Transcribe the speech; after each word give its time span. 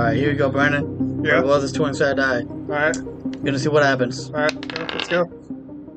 Alright, 0.00 0.16
here 0.16 0.30
we 0.30 0.34
go, 0.34 0.48
Brandon. 0.48 1.22
Yeah. 1.22 1.42
Well, 1.42 1.60
this 1.60 1.72
twin 1.72 1.92
side 1.92 2.16
die. 2.16 2.40
Alright. 2.40 2.96
Gonna 3.44 3.58
see 3.58 3.68
what 3.68 3.82
happens. 3.82 4.30
Alright. 4.30 4.58
go, 4.68 4.82
Let's 4.84 5.08
go. 5.08 5.26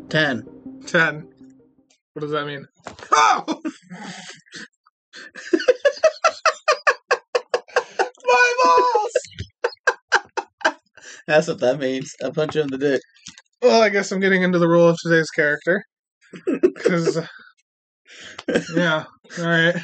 Ten. 0.09 0.45
Ten. 0.85 1.29
What 2.11 2.19
does 2.19 2.31
that 2.31 2.45
mean? 2.45 2.67
Oh! 3.13 3.45
My 8.25 8.55
balls! 8.61 9.13
That's 11.27 11.47
what 11.47 11.61
that 11.61 11.79
means. 11.79 12.13
I 12.21 12.29
punch 12.31 12.55
you 12.55 12.61
in 12.63 12.67
the 12.67 12.77
dick. 12.77 12.99
Well, 13.61 13.81
I 13.81 13.87
guess 13.87 14.11
I'm 14.11 14.19
getting 14.19 14.43
into 14.43 14.59
the 14.59 14.67
role 14.67 14.89
of 14.89 14.97
today's 15.01 15.29
character. 15.29 15.85
Because, 16.45 17.19
yeah. 18.75 19.05
Alright. 19.39 19.75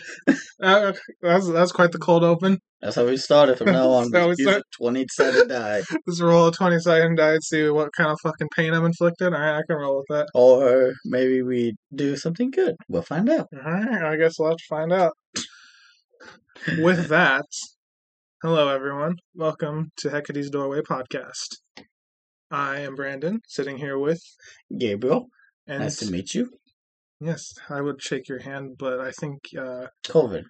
Uh, 0.62 0.94
that's, 1.22 1.52
that's 1.52 1.72
quite 1.72 1.92
the 1.92 1.98
cold 1.98 2.24
open. 2.24 2.60
That's 2.82 2.96
how 2.96 3.05
we 3.05 3.18
started 3.18 3.58
from 3.58 3.72
now 3.72 3.90
on. 3.90 4.10
So 4.12 4.30
we 4.30 4.36
start- 4.36 4.58
a 4.62 4.64
Twenty 4.78 5.05
sided 5.10 5.50
die. 5.50 5.82
Let's 6.08 6.22
roll 6.22 6.48
a 6.48 6.52
20 6.52 6.80
second 6.80 7.16
die 7.16 7.34
and 7.34 7.44
see 7.44 7.70
what 7.70 7.90
kind 7.96 8.10
of 8.12 8.18
fucking 8.22 8.50
pain 8.55 8.74
I'm 8.74 8.86
inflicted. 8.86 9.34
Alright, 9.34 9.55
I 9.55 9.62
can 9.68 9.78
roll 9.78 9.98
with 9.98 10.05
that. 10.10 10.28
Or 10.34 10.94
maybe 11.05 11.42
we 11.42 11.76
do 11.94 12.16
something 12.16 12.52
good. 12.52 12.76
We'll 12.88 13.02
find 13.02 13.30
out. 13.30 13.48
Alright, 13.55 14.04
I 14.04 14.16
guess 14.18 14.36
we'll 14.38 14.50
have 14.50 14.58
to 14.58 14.64
find 14.70 14.91
out. 14.94 15.14
With 16.77 17.08
that, 17.08 17.46
hello 18.44 18.68
everyone. 18.68 19.16
Welcome 19.34 19.91
to 19.98 20.10
Hecate's 20.10 20.50
Doorway 20.50 20.82
podcast. 20.82 21.55
I 22.52 22.80
am 22.80 22.96
Brandon, 22.96 23.40
sitting 23.48 23.77
here 23.77 23.98
with 23.98 24.22
Gabriel, 24.77 25.27
and 25.68 25.84
nice 25.84 25.98
to 26.00 26.12
meet 26.12 26.34
you. 26.34 26.50
Yes, 27.20 27.54
I 27.70 27.82
would 27.82 28.02
shake 28.02 28.27
your 28.30 28.40
hand, 28.41 28.76
but 28.77 28.99
I 28.99 29.12
think 29.12 29.40
uh 29.57 29.88
COVID. 30.07 30.43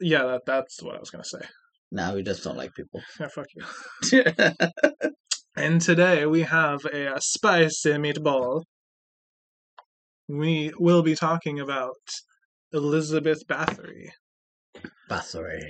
yeah, 0.00 0.24
that 0.24 0.42
that's 0.46 0.82
what 0.82 0.96
I 0.96 1.00
was 1.00 1.10
gonna 1.10 1.24
say. 1.24 1.40
Now 1.92 2.14
we 2.14 2.22
just 2.22 2.42
don't 2.44 2.56
like 2.56 2.74
people. 2.74 3.00
Yeah, 3.20 3.28
fuck 3.28 3.46
you. 3.54 4.24
And 5.56 5.80
today 5.80 6.26
we 6.26 6.42
have 6.42 6.84
a, 6.84 7.14
uh 7.14 7.20
spicy 7.20 7.92
meatball. 7.92 8.62
We 10.28 10.72
will 10.78 11.02
be 11.02 11.14
talking 11.14 11.60
about 11.60 11.94
Elizabeth 12.72 13.46
Bathory. 13.46 14.08
Bathory. 15.08 15.62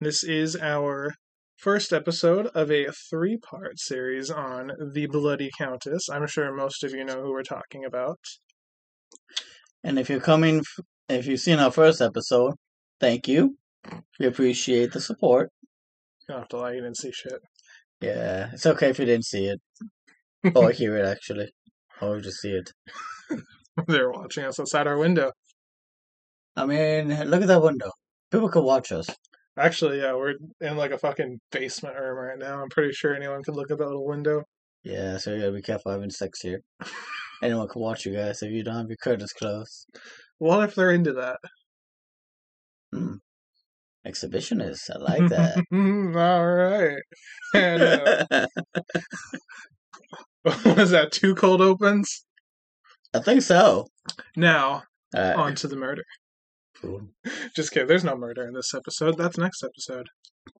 This 0.00 0.24
is 0.24 0.56
our 0.56 1.14
first 1.58 1.92
episode 1.92 2.46
of 2.54 2.70
a 2.70 2.86
three 3.10 3.36
part 3.36 3.78
series 3.78 4.30
on 4.30 4.72
the 4.94 5.06
Bloody 5.06 5.50
Countess. 5.58 6.08
I'm 6.10 6.26
sure 6.26 6.54
most 6.54 6.82
of 6.82 6.92
you 6.92 7.04
know 7.04 7.20
who 7.22 7.32
we're 7.32 7.42
talking 7.42 7.84
about. 7.84 8.18
And 9.84 9.98
if 9.98 10.08
you're 10.08 10.20
coming, 10.20 10.62
if 11.08 11.26
you've 11.26 11.40
seen 11.40 11.58
our 11.58 11.70
first 11.70 12.00
episode, 12.00 12.54
thank 13.00 13.28
you. 13.28 13.56
We 14.18 14.26
appreciate 14.26 14.92
the 14.92 15.00
support. 15.00 15.50
You 16.20 16.34
don't 16.34 16.38
have 16.40 16.48
to 16.48 16.56
lie, 16.58 16.72
you 16.72 16.80
didn't 16.80 16.98
see 16.98 17.12
shit. 17.12 17.40
Yeah, 18.00 18.50
it's 18.52 18.66
okay 18.66 18.90
if 18.90 18.98
you 18.98 19.04
didn't 19.04 19.26
see 19.26 19.46
it 19.46 19.60
or 20.54 20.70
hear 20.72 20.96
it 20.96 21.06
actually, 21.06 21.52
or 22.00 22.20
just 22.20 22.40
see 22.40 22.52
it. 22.52 22.72
They're 23.86 24.10
watching 24.10 24.44
us 24.44 24.60
outside 24.60 24.86
our 24.86 24.98
window. 24.98 25.32
I 26.56 26.66
mean, 26.66 27.08
look 27.30 27.42
at 27.42 27.48
that 27.48 27.62
window. 27.62 27.90
People 28.30 28.48
could 28.48 28.64
watch 28.64 28.92
us. 28.92 29.08
Actually, 29.58 30.00
yeah, 30.00 30.14
we're 30.14 30.34
in 30.60 30.76
like 30.76 30.92
a 30.92 30.98
fucking 30.98 31.40
basement 31.50 31.96
room 31.96 32.16
right 32.16 32.38
now. 32.38 32.62
I'm 32.62 32.70
pretty 32.70 32.92
sure 32.92 33.14
anyone 33.14 33.42
could 33.42 33.56
look 33.56 33.70
at 33.70 33.78
that 33.78 33.86
little 33.86 34.06
window. 34.06 34.44
Yeah, 34.82 35.18
so 35.18 35.32
you 35.32 35.40
gotta 35.40 35.52
be 35.52 35.62
careful 35.62 35.92
having 35.92 36.10
sex 36.10 36.40
here. 36.40 36.60
Anyone 37.42 37.68
can 37.68 37.82
watch 37.82 38.06
you 38.06 38.14
guys 38.14 38.42
if 38.42 38.52
you 38.52 38.62
don't 38.62 38.76
have 38.76 38.88
your 38.88 38.96
curtains 39.02 39.32
closed. 39.32 39.86
What 40.38 40.62
if 40.68 40.74
they're 40.74 40.92
into 40.92 41.12
that? 41.14 41.38
Exhibitionist, 44.06 44.90
I 44.94 44.98
like 44.98 45.28
that. 45.28 45.56
All 45.72 46.46
right. 46.46 47.02
And 47.54 47.82
uh, 47.82 48.46
was 50.44 50.90
that 50.90 51.12
two 51.12 51.34
cold 51.34 51.60
opens? 51.60 52.24
I 53.14 53.20
think 53.20 53.42
so. 53.42 53.86
Now, 54.36 54.82
Alright. 55.14 55.36
on 55.36 55.54
to 55.56 55.68
the 55.68 55.76
murder. 55.76 56.02
cool. 56.80 57.08
Just 57.56 57.72
kidding. 57.72 57.88
There's 57.88 58.04
no 58.04 58.16
murder 58.16 58.46
in 58.46 58.54
this 58.54 58.72
episode. 58.74 59.18
That's 59.18 59.38
next 59.38 59.62
episode. 59.62 60.08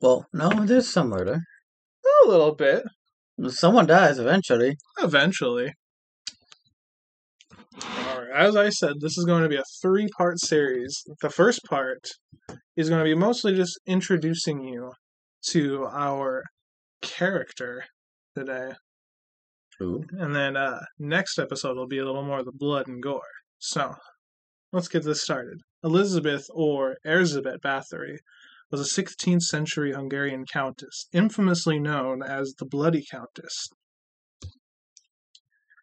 Well, 0.01 0.27
no, 0.33 0.51
there's 0.65 0.89
some 0.89 1.09
murder. 1.09 1.41
A 2.25 2.29
little 2.29 2.55
bit. 2.55 2.85
Someone 3.49 3.87
dies 3.87 4.19
eventually. 4.19 4.77
Eventually. 5.01 5.73
As 8.35 8.57
I 8.57 8.71
said, 8.71 9.01
this 9.01 9.19
is 9.19 9.25
going 9.25 9.43
to 9.43 9.49
be 9.49 9.57
a 9.57 9.65
three 9.83 10.09
part 10.17 10.41
series. 10.41 11.03
The 11.21 11.29
first 11.29 11.61
part 11.65 12.09
is 12.77 12.89
going 12.89 13.01
to 13.01 13.11
be 13.11 13.15
mostly 13.15 13.55
just 13.55 13.79
introducing 13.87 14.63
you 14.63 14.93
to 15.49 15.87
our 15.93 16.45
character 17.03 17.85
today. 18.37 18.73
Ooh. 19.83 20.05
And 20.13 20.35
then 20.35 20.57
uh 20.57 20.81
next 20.99 21.39
episode 21.39 21.77
will 21.77 21.89
be 21.89 21.99
a 21.99 22.05
little 22.05 22.25
more 22.25 22.39
of 22.39 22.45
the 22.47 22.53
blood 22.53 22.87
and 22.87 23.03
gore. 23.03 23.21
So 23.59 23.95
let's 24.73 24.89
get 24.89 25.05
this 25.05 25.23
started. 25.23 25.61
Elizabeth 25.85 26.47
or 26.55 26.97
Erzsébet 27.05 27.59
Bathory 27.59 28.19
was 28.71 28.81
a 28.81 29.03
16th 29.03 29.43
century 29.43 29.93
Hungarian 29.93 30.47
countess, 30.47 31.07
infamously 31.13 31.79
known 31.79 32.23
as 32.23 32.55
the 32.59 32.65
Bloody 32.65 33.05
Countess. 33.11 33.69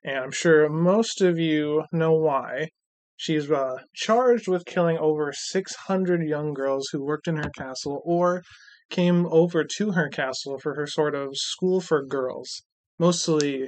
And 0.04 0.18
I'm 0.18 0.32
sure 0.32 0.70
most 0.70 1.22
of 1.22 1.38
you 1.38 1.84
know 1.92 2.14
why. 2.14 2.70
She's 3.18 3.52
uh, 3.52 3.80
charged 3.94 4.48
with 4.48 4.66
killing 4.66 4.98
over 4.98 5.34
600 5.34 6.26
young 6.26 6.54
girls 6.54 6.88
who 6.92 7.04
worked 7.04 7.28
in 7.28 7.36
her 7.36 7.52
castle 7.58 8.02
or 8.06 8.44
came 8.90 9.28
over 9.28 9.66
to 9.78 9.92
her 9.92 10.08
castle 10.08 10.58
for 10.58 10.76
her 10.76 10.88
sort 10.88 11.16
of 11.16 11.32
school 11.34 11.82
for 11.82 12.06
girls. 12.06 12.62
Mostly, 12.98 13.68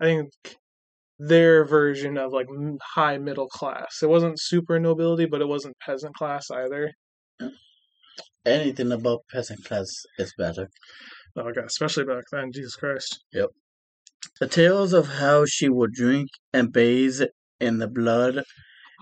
I 0.00 0.04
think 0.04 0.30
their 1.18 1.64
version 1.64 2.18
of 2.18 2.32
like 2.32 2.48
high 2.94 3.18
middle 3.18 3.48
class. 3.48 4.02
It 4.02 4.08
wasn't 4.08 4.40
super 4.40 4.80
nobility, 4.80 5.26
but 5.26 5.40
it 5.40 5.48
wasn't 5.48 5.76
peasant 5.84 6.14
class 6.14 6.50
either. 6.50 6.92
Anything 8.44 8.90
above 8.90 9.20
peasant 9.32 9.64
class 9.64 9.88
is 10.18 10.34
better. 10.36 10.68
Oh 11.36 11.50
god, 11.54 11.66
especially 11.66 12.04
back 12.04 12.24
then, 12.32 12.50
Jesus 12.52 12.74
Christ. 12.74 13.22
The 14.40 14.48
tales 14.48 14.92
of 14.92 15.06
how 15.06 15.44
she 15.46 15.68
would 15.68 15.92
drink 15.92 16.28
and 16.52 16.72
bathe 16.72 17.22
in 17.60 17.78
the 17.78 17.88
blood 17.88 18.44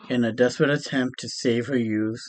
in 0.09 0.25
a 0.25 0.33
desperate 0.33 0.71
attempt 0.71 1.19
to 1.21 1.29
save 1.29 1.67
her 1.67 1.79
youth, 1.79 2.23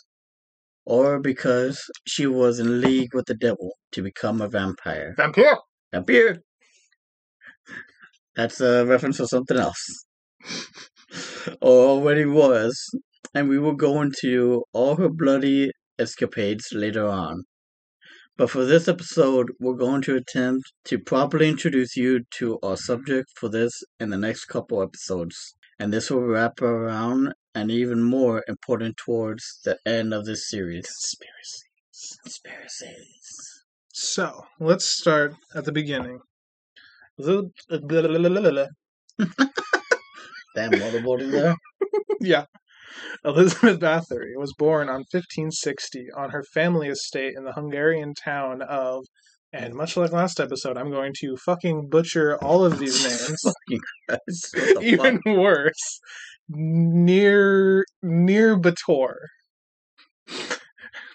or 0.85 1.19
because 1.19 1.90
she 2.07 2.28
was 2.28 2.59
in 2.59 2.81
league 2.81 3.13
with 3.13 3.25
the 3.25 3.35
devil 3.35 3.78
to 3.91 4.01
become 4.01 4.41
a 4.41 4.47
vampire. 4.47 5.13
Vampire! 5.18 5.57
Vampire! 5.91 6.41
That's 8.35 8.62
a 8.62 8.85
reference 8.85 9.18
to 9.18 9.28
something 9.28 9.57
else. 9.57 10.06
or 11.62 11.85
already 11.88 12.25
was, 12.25 12.78
and 13.34 13.50
we 13.50 13.59
will 13.59 13.75
go 13.75 14.01
into 14.01 14.63
all 14.74 14.96
her 14.96 15.09
bloody 15.09 15.72
escapades 16.00 16.69
later 16.72 17.07
on. 17.07 17.44
But 18.41 18.50
for 18.50 18.66
this 18.66 18.88
episode, 18.88 19.52
we're 19.59 19.75
going 19.75 20.02
to 20.02 20.16
attempt 20.16 20.74
to 20.85 20.97
properly 20.97 21.47
introduce 21.47 21.96
you 21.96 22.22
to 22.40 22.57
our 22.63 22.75
subject 22.75 23.29
for 23.35 23.50
this 23.50 23.84
in 24.00 24.09
the 24.09 24.18
next 24.18 24.46
couple 24.46 24.81
episodes. 24.81 25.53
And 25.78 25.94
this 25.94 26.09
will 26.09 26.24
wrap 26.25 26.59
around 26.59 27.35
and 27.53 27.69
even 27.69 28.01
more 28.01 28.44
important 28.47 28.97
towards 28.97 29.59
the 29.63 29.78
end 29.85 30.12
of 30.12 30.25
this 30.25 30.50
series. 30.50 30.88
Conspiracy. 30.88 31.68
Conspiracies. 32.24 33.63
So, 33.94 34.47
let's 34.59 34.88
start 34.88 35.35
at 35.53 35.66
the 35.66 35.72
beginning. 35.72 36.19
The- 37.19 37.51
Damn 40.56 40.71
waterboarding 40.71 41.30
there. 41.30 41.56
yeah. 42.19 42.45
Elizabeth 43.25 43.79
Bathory 43.79 44.35
was 44.38 44.53
born 44.57 44.89
on 44.89 45.05
1560 45.11 46.07
on 46.15 46.31
her 46.31 46.43
family 46.53 46.88
estate 46.88 47.33
in 47.38 47.43
the 47.45 47.53
Hungarian 47.53 48.13
town 48.13 48.61
of, 48.61 49.05
and 49.53 49.73
much 49.73 49.97
like 49.97 50.11
last 50.11 50.39
episode, 50.39 50.77
I'm 50.77 50.91
going 50.91 51.13
to 51.21 51.35
fucking 51.38 51.89
butcher 51.89 52.38
all 52.38 52.63
of 52.65 52.79
these 52.79 53.03
names. 53.03 53.41
The 54.53 54.79
Even 54.81 55.19
fuck? 55.25 55.35
worse, 55.38 55.99
near 56.49 57.85
near 58.01 58.57
Bator 58.59 59.13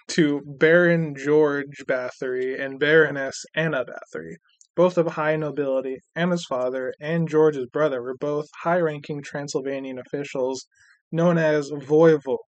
to 0.08 0.40
Baron 0.46 1.14
George 1.17 1.84
Bathory 1.87 2.58
and 2.61 2.78
Baroness 2.78 3.44
Anna 3.55 3.84
Bathory, 3.84 4.37
both 4.75 4.96
of 4.99 5.06
high 5.08 5.37
nobility. 5.37 5.99
Anna's 6.14 6.44
father 6.49 6.94
and 7.00 7.28
George's 7.28 7.67
brother 7.73 8.02
were 8.02 8.17
both 8.19 8.46
high-ranking 8.62 9.23
Transylvanian 9.23 9.99
officials 9.99 10.67
known 11.12 11.38
as 11.38 11.70
voivode. 11.70 12.38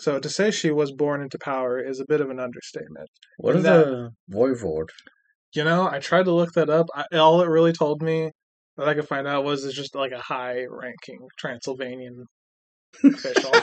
So 0.00 0.18
to 0.18 0.28
say 0.28 0.50
she 0.50 0.70
was 0.70 0.92
born 0.92 1.22
into 1.22 1.38
power 1.38 1.78
is 1.78 2.00
a 2.00 2.06
bit 2.08 2.20
of 2.20 2.30
an 2.30 2.40
understatement. 2.40 3.08
What 3.38 3.56
is 3.56 3.64
a 3.64 4.10
voivode? 4.30 4.88
You 5.54 5.64
know, 5.64 5.88
I 5.90 5.98
tried 5.98 6.24
to 6.24 6.32
look 6.32 6.52
that 6.54 6.70
up. 6.70 6.86
I, 6.94 7.16
all 7.16 7.42
it 7.42 7.48
really 7.48 7.72
told 7.72 8.02
me 8.02 8.30
that 8.76 8.88
I 8.88 8.94
could 8.94 9.08
find 9.08 9.26
out 9.26 9.44
was 9.44 9.64
it's 9.64 9.74
just 9.74 9.94
like 9.94 10.12
a 10.12 10.20
high-ranking 10.20 11.18
Transylvanian 11.38 12.24
official. 13.04 13.52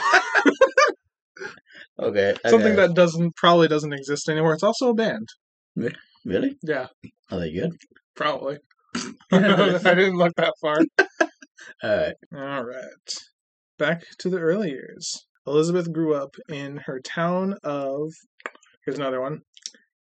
Okay. 2.00 2.34
Something 2.46 2.76
that 2.76 2.94
doesn't 2.94 3.34
probably 3.36 3.68
doesn't 3.68 3.92
exist 3.92 4.28
anymore. 4.28 4.54
It's 4.54 4.62
also 4.62 4.90
a 4.90 4.94
band. 4.94 5.28
Really? 6.24 6.56
Yeah, 6.62 6.86
Are 7.30 7.40
they 7.40 7.52
good? 7.52 7.72
probably. 8.14 8.58
I 9.32 9.38
didn't 9.94 10.16
look 10.16 10.32
that 10.36 10.54
far. 10.60 10.78
All 11.82 11.96
right. 11.96 12.14
All 12.34 12.64
right. 12.64 12.84
Back 13.78 14.04
to 14.18 14.28
the 14.28 14.38
early 14.38 14.70
years. 14.70 15.26
Elizabeth 15.46 15.92
grew 15.92 16.14
up 16.14 16.34
in 16.48 16.78
her 16.86 16.98
town 16.98 17.54
of, 17.62 18.12
here's 18.84 18.98
another 18.98 19.20
one, 19.20 19.42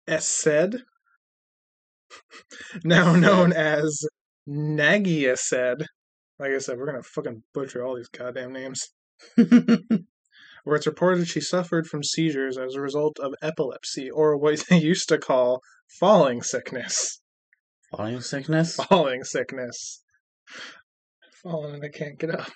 Esed, 0.07 0.81
now 2.83 3.15
known 3.15 3.53
as 3.53 4.03
Nagyecsed. 4.49 5.85
Like 6.39 6.51
I 6.51 6.57
said, 6.57 6.77
we're 6.77 6.87
going 6.91 7.01
to 7.01 7.07
fucking 7.07 7.43
butcher 7.53 7.85
all 7.85 7.95
these 7.95 8.09
goddamn 8.09 8.51
names. 8.51 8.89
Where 9.35 10.75
it's 10.75 10.87
reported 10.87 11.27
she 11.27 11.39
suffered 11.39 11.85
from 11.85 12.03
seizures 12.03 12.57
as 12.57 12.75
a 12.75 12.81
result 12.81 13.19
of 13.19 13.35
epilepsy, 13.43 14.09
or 14.09 14.37
what 14.37 14.63
they 14.69 14.79
used 14.79 15.07
to 15.09 15.19
call 15.19 15.61
falling 15.99 16.41
sickness. 16.41 17.21
Falling 17.91 18.21
sickness? 18.21 18.75
Falling 18.75 19.23
sickness. 19.23 20.03
Falling 21.43 21.75
and 21.75 21.83
I 21.83 21.89
can't 21.89 22.17
get 22.17 22.31
up. 22.31 22.51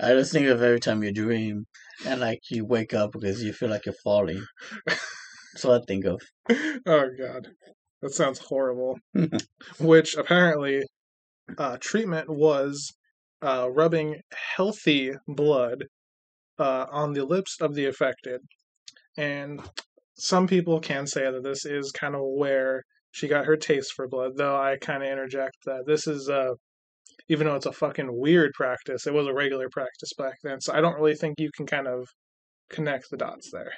I 0.00 0.10
just 0.10 0.32
think 0.32 0.46
of 0.46 0.62
every 0.62 0.80
time 0.80 1.02
you 1.02 1.12
dream 1.12 1.66
and 2.06 2.20
like 2.20 2.40
you 2.50 2.64
wake 2.64 2.94
up 2.94 3.12
because 3.12 3.42
you 3.42 3.52
feel 3.52 3.70
like 3.70 3.86
you're 3.86 3.94
falling. 4.04 4.44
That's 4.86 5.64
what 5.64 5.82
I 5.82 5.84
think 5.86 6.04
of. 6.04 6.20
oh 6.86 7.08
god 7.18 7.48
that 8.02 8.12
sounds 8.12 8.38
horrible 8.38 8.98
which 9.80 10.14
apparently 10.14 10.82
uh, 11.56 11.78
treatment 11.80 12.28
was 12.28 12.92
uh, 13.42 13.68
rubbing 13.70 14.20
healthy 14.56 15.12
blood 15.26 15.84
uh, 16.58 16.86
on 16.90 17.12
the 17.14 17.24
lips 17.24 17.60
of 17.60 17.74
the 17.74 17.86
affected 17.86 18.40
and 19.16 19.60
some 20.16 20.46
people 20.46 20.80
can 20.80 21.06
say 21.06 21.30
that 21.30 21.42
this 21.42 21.64
is 21.64 21.92
kind 21.92 22.14
of 22.14 22.20
where 22.22 22.82
she 23.10 23.26
got 23.26 23.46
her 23.46 23.56
taste 23.56 23.92
for 23.94 24.06
blood 24.06 24.32
though 24.36 24.56
i 24.56 24.76
kind 24.76 25.02
of 25.02 25.08
interject 25.08 25.56
that 25.64 25.86
this 25.86 26.06
is 26.06 26.28
uh 26.28 26.52
even 27.28 27.46
though 27.46 27.54
it's 27.54 27.66
a 27.66 27.72
fucking 27.72 28.08
weird 28.10 28.52
practice 28.54 29.06
it 29.06 29.14
was 29.14 29.26
a 29.26 29.34
regular 29.34 29.68
practice 29.70 30.12
back 30.16 30.34
then 30.42 30.60
so 30.60 30.72
i 30.72 30.80
don't 30.80 30.96
really 30.96 31.14
think 31.14 31.34
you 31.38 31.50
can 31.56 31.66
kind 31.66 31.86
of 31.86 32.06
connect 32.70 33.10
the 33.10 33.16
dots 33.16 33.50
there 33.52 33.72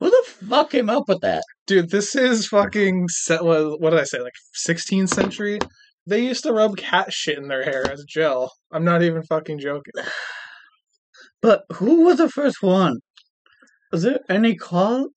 Who 0.00 0.10
the 0.10 0.24
fuck 0.48 0.70
came 0.70 0.90
up 0.90 1.04
with 1.08 1.20
that? 1.20 1.44
Dude, 1.68 1.90
this 1.90 2.16
is 2.16 2.48
fucking 2.48 3.06
set. 3.08 3.44
What, 3.44 3.80
what 3.80 3.90
did 3.90 4.00
I 4.00 4.04
say? 4.04 4.18
Like 4.18 4.32
16th 4.68 5.10
century. 5.10 5.60
They 6.06 6.24
used 6.24 6.42
to 6.42 6.52
rub 6.52 6.76
cat 6.76 7.12
shit 7.12 7.38
in 7.38 7.46
their 7.46 7.62
hair 7.62 7.88
as 7.88 8.04
gel. 8.08 8.50
I'm 8.72 8.84
not 8.84 9.02
even 9.02 9.22
fucking 9.22 9.60
joking. 9.60 9.92
But 11.40 11.62
who 11.72 12.04
was 12.04 12.18
the 12.18 12.28
first 12.28 12.62
one? 12.62 12.98
Was 13.90 14.02
there 14.02 14.20
any 14.28 14.54
call? 14.54 15.08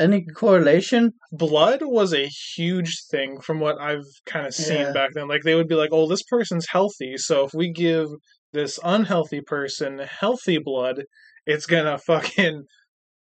Any 0.00 0.20
mm-hmm. 0.22 0.34
correlation? 0.34 1.12
Blood 1.32 1.80
was 1.82 2.12
a 2.12 2.26
huge 2.26 3.02
thing 3.10 3.40
from 3.40 3.60
what 3.60 3.80
I've 3.80 4.04
kind 4.26 4.46
of 4.46 4.54
seen 4.54 4.80
Yeah. 4.80 4.92
back 4.92 5.10
then. 5.14 5.28
Like 5.28 5.42
they 5.42 5.54
would 5.54 5.68
be 5.68 5.74
like, 5.76 5.90
"Oh, 5.92 6.08
this 6.08 6.22
person's 6.24 6.66
healthy, 6.68 7.16
so 7.16 7.44
if 7.44 7.52
we 7.54 7.70
give 7.72 8.08
this 8.52 8.78
unhealthy 8.84 9.40
person 9.40 9.98
healthy 9.98 10.58
blood, 10.58 11.04
it's 11.46 11.66
gonna 11.66 11.98
fucking, 12.06 12.64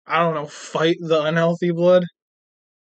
I 0.07 0.19
don't 0.19 0.35
know, 0.35 0.45
fight 0.47 0.97
the 0.99 1.23
unhealthy 1.23 1.71
blood." 1.71 2.03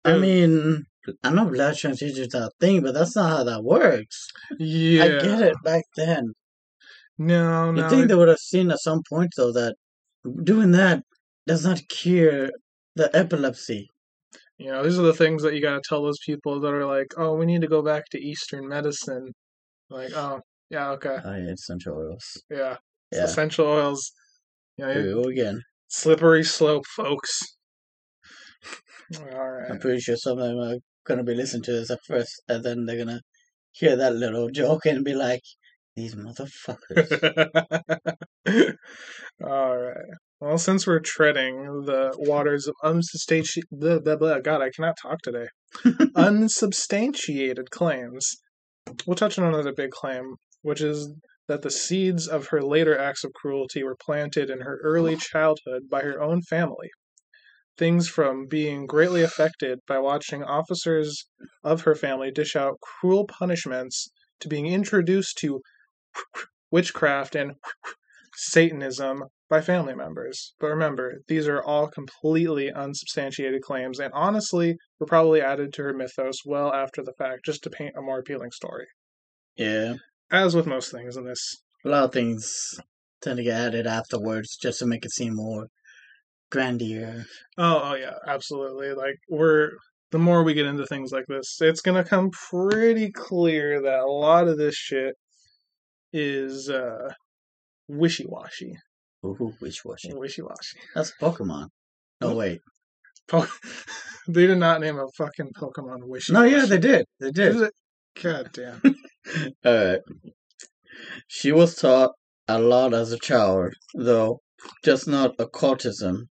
I 0.06 0.18
mean, 0.18 0.84
I 1.24 1.30
know 1.32 1.46
blood 1.46 1.76
transfusions 1.76 2.36
are 2.36 2.48
a 2.48 2.50
thing, 2.60 2.82
but 2.84 2.94
that's 2.94 3.16
not 3.16 3.30
how 3.38 3.44
that 3.46 3.64
works. 3.64 4.28
yeah, 4.60 5.04
I 5.04 5.08
get 5.08 5.42
it 5.42 5.56
back 5.64 5.84
then. 5.96 6.34
No, 7.18 7.74
You 7.74 7.90
think 7.90 8.04
it- 8.04 8.08
they 8.10 8.16
would 8.16 8.28
have 8.28 8.40
seen 8.40 8.72
at 8.72 8.80
some 8.80 9.02
point 9.10 9.32
though 9.38 9.52
that 9.54 9.76
doing 10.44 10.72
that 10.72 11.04
does 11.48 11.66
not 11.66 11.82
cure 11.90 12.50
the 12.96 13.10
epilepsy. 13.16 13.90
You 14.58 14.72
know, 14.72 14.84
these 14.84 15.00
are 15.00 15.04
the 15.04 15.14
things 15.14 15.42
that 15.44 15.54
you 15.54 15.62
got 15.62 15.74
to 15.76 15.82
tell 15.88 16.04
those 16.04 16.20
people 16.26 16.60
that 16.62 16.74
are 16.74 16.86
like, 16.86 17.14
"Oh, 17.18 17.36
we 17.36 17.46
need 17.46 17.62
to 17.62 17.68
go 17.68 17.82
back 17.82 18.04
to 18.12 18.20
Eastern 18.20 18.68
medicine." 18.68 19.34
Like, 19.90 20.12
oh, 20.14 20.42
yeah, 20.70 20.92
okay, 20.92 21.18
oh, 21.24 21.30
I 21.32 21.40
hate 21.40 21.50
essential 21.50 21.96
oils. 21.98 22.42
yeah, 22.50 22.78
Yeah. 23.12 23.24
essential 23.24 23.66
oils. 23.68 24.12
You 24.78 24.86
know, 24.86 24.94
Here 24.94 25.30
again. 25.30 25.62
slippery 25.88 26.44
slope, 26.44 26.86
folks. 26.96 27.40
All 29.20 29.62
I'm 29.70 29.80
pretty 29.80 30.00
sure 30.00 30.16
some 30.16 30.40
of 30.40 30.48
them 30.48 30.60
are 30.60 30.78
gonna 31.06 31.24
be 31.24 31.36
listening 31.36 31.64
to 31.64 31.72
this 31.74 31.92
at 31.92 32.00
first, 32.08 32.42
and 32.48 32.64
then 32.64 32.86
they're 32.86 32.98
gonna 32.98 33.22
hear 33.72 33.96
that 33.96 34.16
little 34.16 34.50
joke 34.50 34.86
and 34.86 35.04
be 35.04 35.14
like, 35.14 35.42
"These 35.96 36.16
motherfuckers." 36.16 37.10
All 39.44 39.78
right. 39.78 40.12
Well, 40.44 40.58
since 40.58 40.86
we're 40.86 41.00
treading 41.00 41.86
the 41.86 42.14
waters 42.18 42.68
of 42.68 42.76
unsubstantiated, 42.84 43.70
blah, 43.72 44.00
blah, 44.00 44.18
blah, 44.18 44.40
God, 44.40 44.62
I 44.62 44.72
cannot 44.72 44.98
talk 45.02 45.22
today. 45.22 45.48
unsubstantiated 46.18 47.72
claims. 47.72 48.30
We'll 49.08 49.16
touch 49.16 49.40
on 49.40 49.46
another 49.46 49.72
big 49.72 49.92
claim, 49.92 50.36
which 50.62 50.82
is 50.82 51.14
that 51.48 51.62
the 51.62 51.72
seeds 51.72 52.28
of 52.28 52.48
her 52.48 52.62
later 52.62 52.98
acts 52.98 53.24
of 53.24 53.32
cruelty 53.32 53.86
were 53.86 53.96
planted 53.96 54.50
in 54.50 54.60
her 54.60 54.82
early 54.84 55.16
childhood 55.16 55.84
by 55.90 56.02
her 56.02 56.22
own 56.22 56.42
family. 56.42 56.90
Things 57.78 58.10
from 58.10 58.46
being 58.46 58.86
greatly 58.86 59.22
affected 59.22 59.80
by 59.88 60.00
watching 60.00 60.44
officers 60.44 61.26
of 61.64 61.84
her 61.84 61.96
family 61.96 62.32
dish 62.32 62.58
out 62.58 62.82
cruel 62.82 63.26
punishments 63.26 64.10
to 64.42 64.50
being 64.50 64.68
introduced 64.68 65.38
to 65.38 65.62
witchcraft 66.70 67.34
and 67.34 67.54
Satanism 68.36 69.24
by 69.54 69.62
family 69.62 69.94
members. 69.94 70.56
But 70.60 70.70
remember, 70.70 71.20
these 71.28 71.48
are 71.48 71.62
all 71.62 71.88
completely 71.88 72.72
unsubstantiated 72.72 73.62
claims, 73.62 74.00
and 74.00 74.12
honestly, 74.16 74.78
were 75.00 75.06
probably 75.06 75.42
added 75.42 75.74
to 75.74 75.84
her 75.84 75.94
mythos 75.94 76.38
well 76.44 76.74
after 76.74 77.04
the 77.04 77.14
fact 77.20 77.46
just 77.46 77.62
to 77.64 77.70
paint 77.70 77.94
a 77.96 78.02
more 78.02 78.18
appealing 78.18 78.50
story. 78.50 78.88
yeah, 79.56 79.94
As 80.32 80.56
with 80.56 80.66
most 80.66 80.92
things 80.92 81.16
in 81.18 81.26
this. 81.26 81.62
a 81.86 81.90
lot 81.90 82.06
of 82.06 82.14
things 82.14 82.52
tend 83.22 83.38
to 83.38 83.44
get 83.44 83.60
added 83.68 83.86
afterwards 83.86 84.58
just 84.60 84.80
to 84.80 84.88
make 84.88 85.06
it 85.06 85.12
seem 85.12 85.36
more 85.36 85.68
grandier. 86.52 87.26
Oh, 87.60 87.82
oh 87.92 87.94
yeah, 87.94 88.16
absolutely. 88.28 88.94
Like, 88.94 89.18
we're. 89.30 89.70
The 90.10 90.20
more 90.20 90.44
we 90.44 90.54
get 90.56 90.68
into 90.68 90.86
things 90.88 91.12
like 91.12 91.26
this, 91.28 91.58
it's 91.62 91.82
gonna 91.82 92.04
come 92.04 92.32
pretty 92.50 93.12
clear 93.12 93.82
that 93.84 94.00
a 94.00 94.12
lot 94.12 94.48
of 94.48 94.58
this 94.58 94.76
shit 94.76 95.14
is 96.12 96.70
uh, 96.70 97.10
wishy 97.88 98.26
washy. 98.28 98.74
Ooh, 99.26 99.54
wishy-washy. 99.62 100.14
Wishy 100.14 100.42
washy. 100.42 100.80
That's 100.96 101.14
Pokemon. 101.22 101.68
Oh, 101.68 101.70
no, 102.22 102.28
What? 102.30 102.38
wait. 102.38 102.60
Po- 103.28 103.48
they 104.28 104.48
did 104.48 104.58
not 104.58 104.82
name 104.82 105.00
a 105.00 105.08
fucking 105.18 105.52
Pokemon 105.58 106.08
wishy. 106.08 106.34
No, 106.34 106.44
yeah, 106.44 106.66
they 106.66 106.78
did. 106.78 107.06
They 107.20 107.32
did. 107.32 107.56
It? 107.56 107.74
God 108.22 108.50
damn. 108.54 108.82
Alright. 109.66 110.02
She 111.28 111.52
was 111.52 111.76
taught 111.76 112.12
a 112.48 112.60
lot 112.60 112.94
as 112.94 113.12
a 113.12 113.18
child, 113.20 113.74
though, 113.96 114.42
just 114.84 115.08
not 115.08 115.36
occultism. 115.40 116.30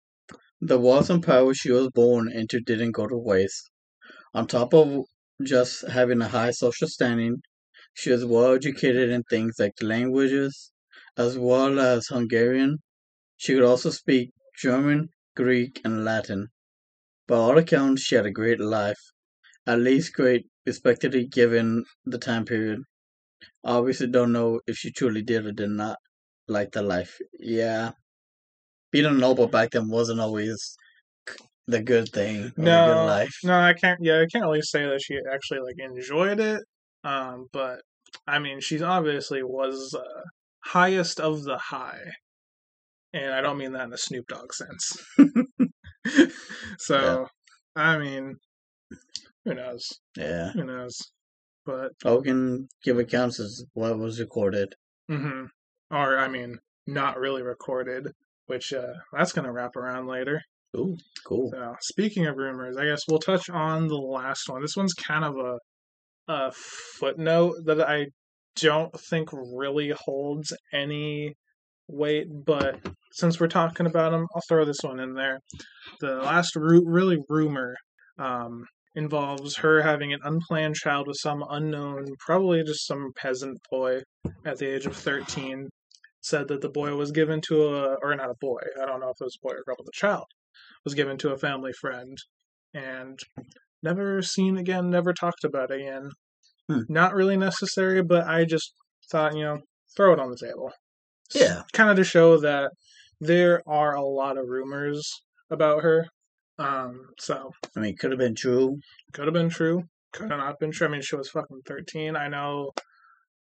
The 0.61 0.79
wealth 0.79 1.09
and 1.09 1.23
power 1.23 1.53
she 1.53 1.71
was 1.71 1.89
born 1.89 2.31
into 2.31 2.59
didn't 2.61 2.91
go 2.91 3.07
to 3.07 3.17
waste. 3.17 3.69
On 4.33 4.47
top 4.47 4.73
of 4.73 5.05
just 5.43 5.87
having 5.87 6.21
a 6.21 6.27
high 6.27 6.51
social 6.51 6.87
standing, 6.87 7.37
she 7.93 8.11
was 8.11 8.25
well 8.25 8.53
educated 8.53 9.09
in 9.09 9.23
things 9.23 9.55
like 9.59 9.73
languages, 9.81 10.71
as 11.17 11.37
well 11.37 11.79
as 11.79 12.07
Hungarian. 12.07 12.79
She 13.37 13.53
could 13.55 13.63
also 13.63 13.91
speak 13.91 14.31
German, 14.57 15.09
Greek, 15.35 15.81
and 15.85 16.05
Latin. 16.05 16.49
By 17.27 17.37
all 17.37 17.57
accounts, 17.57 18.03
she 18.03 18.15
had 18.15 18.25
a 18.25 18.31
great 18.31 18.59
life, 18.59 18.99
at 19.67 19.79
least 19.79 20.13
great, 20.13 20.47
respectively 20.65 21.27
given 21.27 21.85
the 22.05 22.19
time 22.19 22.45
period. 22.45 22.81
Obviously, 23.65 24.07
don't 24.07 24.31
know 24.33 24.61
if 24.67 24.77
she 24.77 24.91
truly 24.93 25.23
did 25.23 25.45
or 25.45 25.51
did 25.51 25.71
not 25.71 25.99
like 26.47 26.71
the 26.73 26.81
life. 26.83 27.19
Yeah, 27.39 27.91
being 28.91 29.05
a 29.05 29.11
noble 29.11 29.47
back 29.47 29.71
then 29.71 29.89
wasn't 29.89 30.19
always 30.19 30.75
the 31.67 31.81
good 31.83 32.09
thing. 32.13 32.53
The 32.57 32.81
good 32.81 32.97
No, 32.97 32.99
life. 32.99 33.35
no, 33.43 33.53
I 33.59 33.73
can't. 33.73 33.99
Yeah, 34.03 34.21
I 34.21 34.25
can't 34.31 34.45
really 34.45 34.61
say 34.61 34.83
that 34.85 35.01
she 35.01 35.17
actually 35.31 35.59
like 35.59 35.79
enjoyed 35.79 36.39
it. 36.39 36.61
Um, 37.03 37.47
but 37.51 37.81
I 38.27 38.39
mean, 38.39 38.59
she 38.61 38.81
obviously 38.81 39.43
was 39.43 39.93
uh, 39.93 40.21
highest 40.65 41.19
of 41.19 41.43
the 41.43 41.57
high, 41.57 42.01
and 43.13 43.33
I 43.33 43.41
don't 43.41 43.57
mean 43.57 43.73
that 43.73 43.85
in 43.85 43.93
a 43.93 43.97
Snoop 43.97 44.27
Dogg 44.27 44.53
sense. 44.53 44.97
so, 46.77 47.27
I 47.75 47.97
mean, 47.97 48.35
who 49.43 49.53
knows? 49.53 49.87
Yeah, 50.17 50.51
Who 50.51 50.63
knows? 50.63 50.97
But 51.65 51.93
all 52.05 52.17
we 52.19 52.25
can 52.25 52.67
give 52.83 52.99
accounts 52.99 53.39
is 53.39 53.65
what 53.73 53.97
was 53.97 54.19
recorded. 54.19 54.73
hmm 55.09 55.45
or 55.91 56.17
I 56.17 56.27
mean, 56.27 56.57
not 56.87 57.17
really 57.19 57.43
recorded, 57.43 58.11
which 58.47 58.73
uh, 58.73 58.93
that's 59.13 59.31
gonna 59.33 59.51
wrap 59.51 59.75
around 59.75 60.07
later. 60.07 60.41
Ooh, 60.77 60.97
cool. 61.25 61.49
So, 61.51 61.75
speaking 61.79 62.25
of 62.25 62.37
rumors, 62.37 62.75
I 62.77 62.85
guess 62.85 63.03
we'll 63.07 63.19
touch 63.19 63.49
on 63.49 63.87
the 63.87 63.95
last 63.97 64.49
one. 64.49 64.61
This 64.61 64.75
one's 64.75 64.93
kind 64.93 65.23
of 65.23 65.37
a 65.37 65.57
a 66.27 66.51
footnote 66.51 67.53
that 67.65 67.81
I 67.81 68.07
don't 68.55 68.97
think 68.99 69.29
really 69.31 69.93
holds 70.05 70.53
any 70.73 71.33
weight, 71.87 72.27
but 72.45 72.79
since 73.11 73.39
we're 73.39 73.47
talking 73.47 73.85
about 73.85 74.11
them, 74.11 74.27
I'll 74.35 74.41
throw 74.47 74.65
this 74.65 74.81
one 74.81 74.99
in 74.99 75.13
there. 75.13 75.39
The 75.99 76.15
last 76.15 76.55
ru- 76.55 76.87
really 76.87 77.19
rumor 77.29 77.75
um, 78.17 78.65
involves 78.95 79.57
her 79.57 79.81
having 79.81 80.13
an 80.13 80.19
unplanned 80.23 80.75
child 80.75 81.07
with 81.07 81.17
some 81.19 81.43
unknown, 81.49 82.07
probably 82.19 82.63
just 82.63 82.87
some 82.87 83.11
peasant 83.15 83.57
boy 83.69 84.01
at 84.45 84.57
the 84.57 84.73
age 84.73 84.85
of 84.85 84.95
13. 84.95 85.69
Said 86.21 86.47
that 86.47 86.61
the 86.61 86.69
boy 86.69 86.95
was 86.95 87.11
given 87.11 87.39
to 87.49 87.65
a, 87.65 87.95
or 88.01 88.15
not 88.15 88.31
a 88.31 88.35
boy, 88.41 88.61
I 88.81 88.85
don't 88.85 88.99
know 88.99 89.09
if 89.09 89.21
it 89.21 89.25
was 89.25 89.37
a 89.41 89.47
boy 89.47 89.53
or 89.53 89.59
a 89.59 89.63
girl, 89.63 89.75
but 89.77 89.85
the 89.85 89.91
child 89.93 90.25
was 90.83 90.95
given 90.95 91.17
to 91.19 91.31
a 91.31 91.37
family 91.37 91.71
friend 91.79 92.17
and 92.73 93.19
never 93.83 94.23
seen 94.23 94.57
again, 94.57 94.89
never 94.89 95.13
talked 95.13 95.43
about 95.43 95.71
again. 95.71 96.09
Hmm. 96.69 96.81
Not 96.89 97.13
really 97.13 97.37
necessary, 97.37 98.01
but 98.01 98.27
I 98.27 98.45
just 98.45 98.73
thought, 99.11 99.35
you 99.35 99.43
know, 99.43 99.59
throw 99.95 100.13
it 100.13 100.19
on 100.19 100.29
the 100.31 100.37
table. 100.37 100.71
Yeah. 101.33 101.63
Kind 101.73 101.89
of 101.89 101.95
to 101.97 102.03
show 102.03 102.39
that 102.39 102.71
there 103.19 103.61
are 103.67 103.95
a 103.95 104.03
lot 104.03 104.37
of 104.37 104.47
rumors 104.47 105.09
about 105.49 105.83
her. 105.83 106.07
Um, 106.57 107.09
so 107.19 107.51
I 107.75 107.79
mean, 107.81 107.95
could 107.97 108.11
have 108.11 108.19
been 108.19 108.35
true 108.35 108.79
could 109.15 109.25
have 109.25 109.33
been 109.33 109.49
true, 109.49 109.83
could 110.13 110.29
have 110.29 110.39
not 110.39 110.59
been 110.59 110.71
true. 110.71 110.87
I 110.87 110.91
mean, 110.91 111.01
she 111.01 111.15
was 111.15 111.29
fucking 111.29 111.61
thirteen. 111.65 112.15
I 112.15 112.27
know 112.27 112.71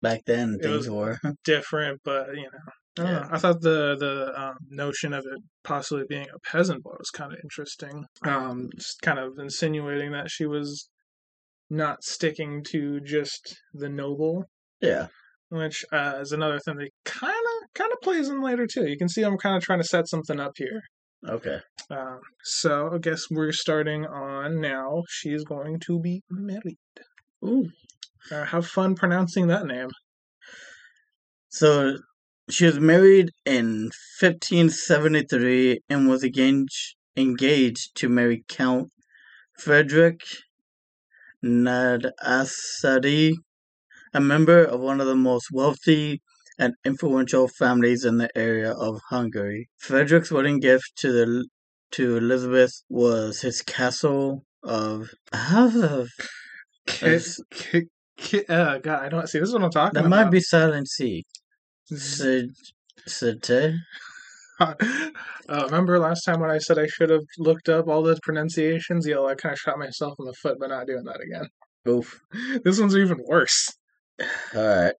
back 0.02 0.22
then. 0.26 0.60
Things 0.60 0.90
were. 0.90 1.20
different, 1.46 2.02
but 2.06 2.28
you 2.36 2.44
know, 2.44 2.50
I, 2.54 2.72
don't 2.96 3.08
Yeah. 3.08 3.20
know. 3.20 3.28
I 3.32 3.38
thought 3.40 3.62
the 3.62 3.96
the 4.00 4.40
um, 4.40 4.56
notion 4.70 5.14
of 5.14 5.26
it 5.26 5.42
possibly 5.64 6.06
being 6.08 6.28
a 6.34 6.40
peasant 6.40 6.84
boy 6.84 6.96
was 6.98 7.10
kind 7.10 7.34
of 7.34 7.40
interesting. 7.44 8.06
Um, 8.24 8.70
just 8.78 9.02
kind 9.02 9.18
of 9.18 9.40
insinuating 9.40 10.12
that 10.12 10.30
she 10.30 10.46
was 10.46 10.90
not 11.74 12.04
sticking 12.04 12.64
to 12.72 13.00
just 13.02 13.56
the 13.74 13.90
noble, 13.90 14.46
Yeah. 14.82 15.08
which 15.50 15.84
uh, 15.92 16.20
is 16.22 16.32
another 16.32 16.60
thing 16.60 16.78
that 16.78 16.90
kind 17.06 17.34
of 17.34 17.74
kind 17.74 17.92
of 17.92 18.00
plays 18.02 18.30
in 18.30 18.42
later 18.42 18.68
too. 18.68 18.88
You 18.88 18.98
can 18.98 19.10
see 19.10 19.24
I'm 19.24 19.38
kind 19.38 19.58
of 19.58 19.64
trying 19.64 19.80
to 19.80 19.88
set 19.88 20.08
something 20.08 20.40
up 20.40 20.54
here. 20.56 20.82
Okay. 21.28 21.60
Um, 21.90 22.20
so 22.44 22.92
I 22.94 22.98
guess 23.00 23.26
we're 23.32 23.52
starting 23.54 24.06
on 24.06 24.62
now. 24.62 25.04
She's 25.10 25.44
going 25.44 25.80
to 25.88 26.00
be 26.00 26.22
married. 26.30 26.78
Ooh. 27.46 27.70
Uh, 28.32 28.44
have 28.46 28.68
fun 28.68 28.96
pronouncing 28.96 29.48
that 29.48 29.66
name. 29.66 29.90
So 31.50 31.98
she 32.50 32.66
was 32.66 32.80
married 32.80 33.32
in 33.46 33.90
1573 34.20 35.80
and 35.90 36.08
was 36.10 36.24
engaged 36.24 36.96
engaged 37.16 37.96
to 37.96 38.10
marry 38.10 38.44
Count 38.48 38.90
Frederick 39.60 40.22
Nadasdy, 41.44 43.34
a 44.14 44.22
member 44.22 44.64
of 44.64 44.80
one 44.80 45.02
of 45.02 45.08
the 45.08 45.16
most 45.16 45.48
wealthy 45.52 46.22
and 46.58 46.74
influential 46.86 47.48
families 47.48 48.06
in 48.06 48.18
the 48.18 48.30
area 48.38 48.72
of 48.72 49.02
Hungary. 49.10 49.70
Frederick's 49.78 50.32
wedding 50.32 50.60
gift 50.60 50.92
to 50.98 51.12
the 51.12 51.48
to 51.92 52.18
Elizabeth 52.18 52.72
was 52.90 53.42
his 53.42 53.62
castle 53.62 54.44
of 54.64 55.10
how 55.32 55.68
the 55.68 56.08
Ki- 56.88 57.20
ki- 57.52 57.88
ki- 58.18 58.46
uh, 58.48 58.78
God, 58.80 59.04
I 59.04 59.10
don't 59.10 59.28
see. 59.28 59.40
This 59.40 59.50
is 59.50 59.54
what 59.54 59.64
I'm 59.64 59.72
talking 59.72 59.94
that 59.96 60.06
about. 60.08 60.10
might 60.26 60.32
be 60.32 60.40
Silent 60.40 60.88
Sea. 60.90 61.24
uh, 65.50 65.66
remember 65.66 66.00
last 66.00 66.24
time 66.24 66.40
when 66.40 66.50
I 66.50 66.58
said 66.58 66.80
I 66.80 66.88
should 66.88 67.10
have 67.10 67.26
looked 67.38 67.70
up 67.70 67.88
all 67.88 68.04
the 68.04 68.18
pronunciations? 68.24 69.06
Yo, 69.06 69.26
I 69.26 69.36
kind 69.36 69.54
of 69.54 69.60
shot 69.60 69.78
myself 69.78 70.14
in 70.20 70.26
the 70.26 70.34
foot 70.34 70.60
by 70.60 70.68
not 70.68 70.88
doing 70.88 71.04
that 71.06 71.20
again. 71.22 71.48
Oof. 71.88 72.20
This 72.64 72.80
one's 72.80 72.96
even 72.96 73.20
worse. 73.28 73.70
Alright. 74.56 74.96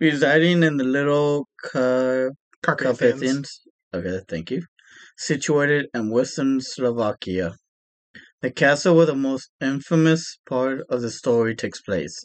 Residing 0.00 0.62
in 0.62 0.76
the 0.76 0.84
little 0.84 1.48
Car- 1.62 2.32
Carpathians. 2.62 3.20
Carpathians. 3.20 3.60
Okay, 3.92 4.20
thank 4.28 4.50
you. 4.50 4.62
Situated 5.16 5.86
in 5.92 6.10
western 6.10 6.60
Slovakia. 6.60 7.52
The 8.42 8.50
castle 8.50 8.96
where 8.96 9.04
the 9.04 9.14
most 9.14 9.50
infamous 9.60 10.38
part 10.48 10.80
of 10.88 11.02
the 11.02 11.10
story 11.10 11.54
takes 11.54 11.82
place, 11.82 12.24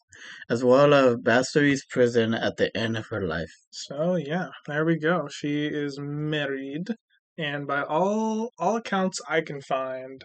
as 0.49 0.63
well 0.63 0.93
as 0.93 1.17
Bastari's 1.17 1.85
prison 1.89 2.33
at 2.33 2.55
the 2.55 2.75
end 2.75 2.95
of 2.95 3.07
her 3.07 3.27
life. 3.27 3.51
So 3.69 4.15
yeah, 4.15 4.49
there 4.65 4.85
we 4.85 4.97
go. 4.97 5.27
She 5.27 5.67
is 5.67 5.99
married, 5.99 6.87
and 7.37 7.67
by 7.67 7.83
all 7.83 8.53
all 8.57 8.77
accounts 8.77 9.19
I 9.27 9.41
can 9.41 9.61
find, 9.61 10.23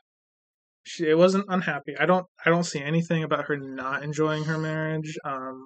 she 0.85 1.09
it 1.09 1.19
wasn't 1.19 1.47
unhappy. 1.49 1.97
I 1.99 2.07
don't 2.07 2.27
I 2.47 2.51
don't 2.51 2.63
see 2.63 2.81
anything 2.81 3.25
about 3.25 3.47
her 3.47 3.57
not 3.57 4.05
enjoying 4.05 4.45
her 4.45 4.59
marriage. 4.59 5.19
Um, 5.25 5.65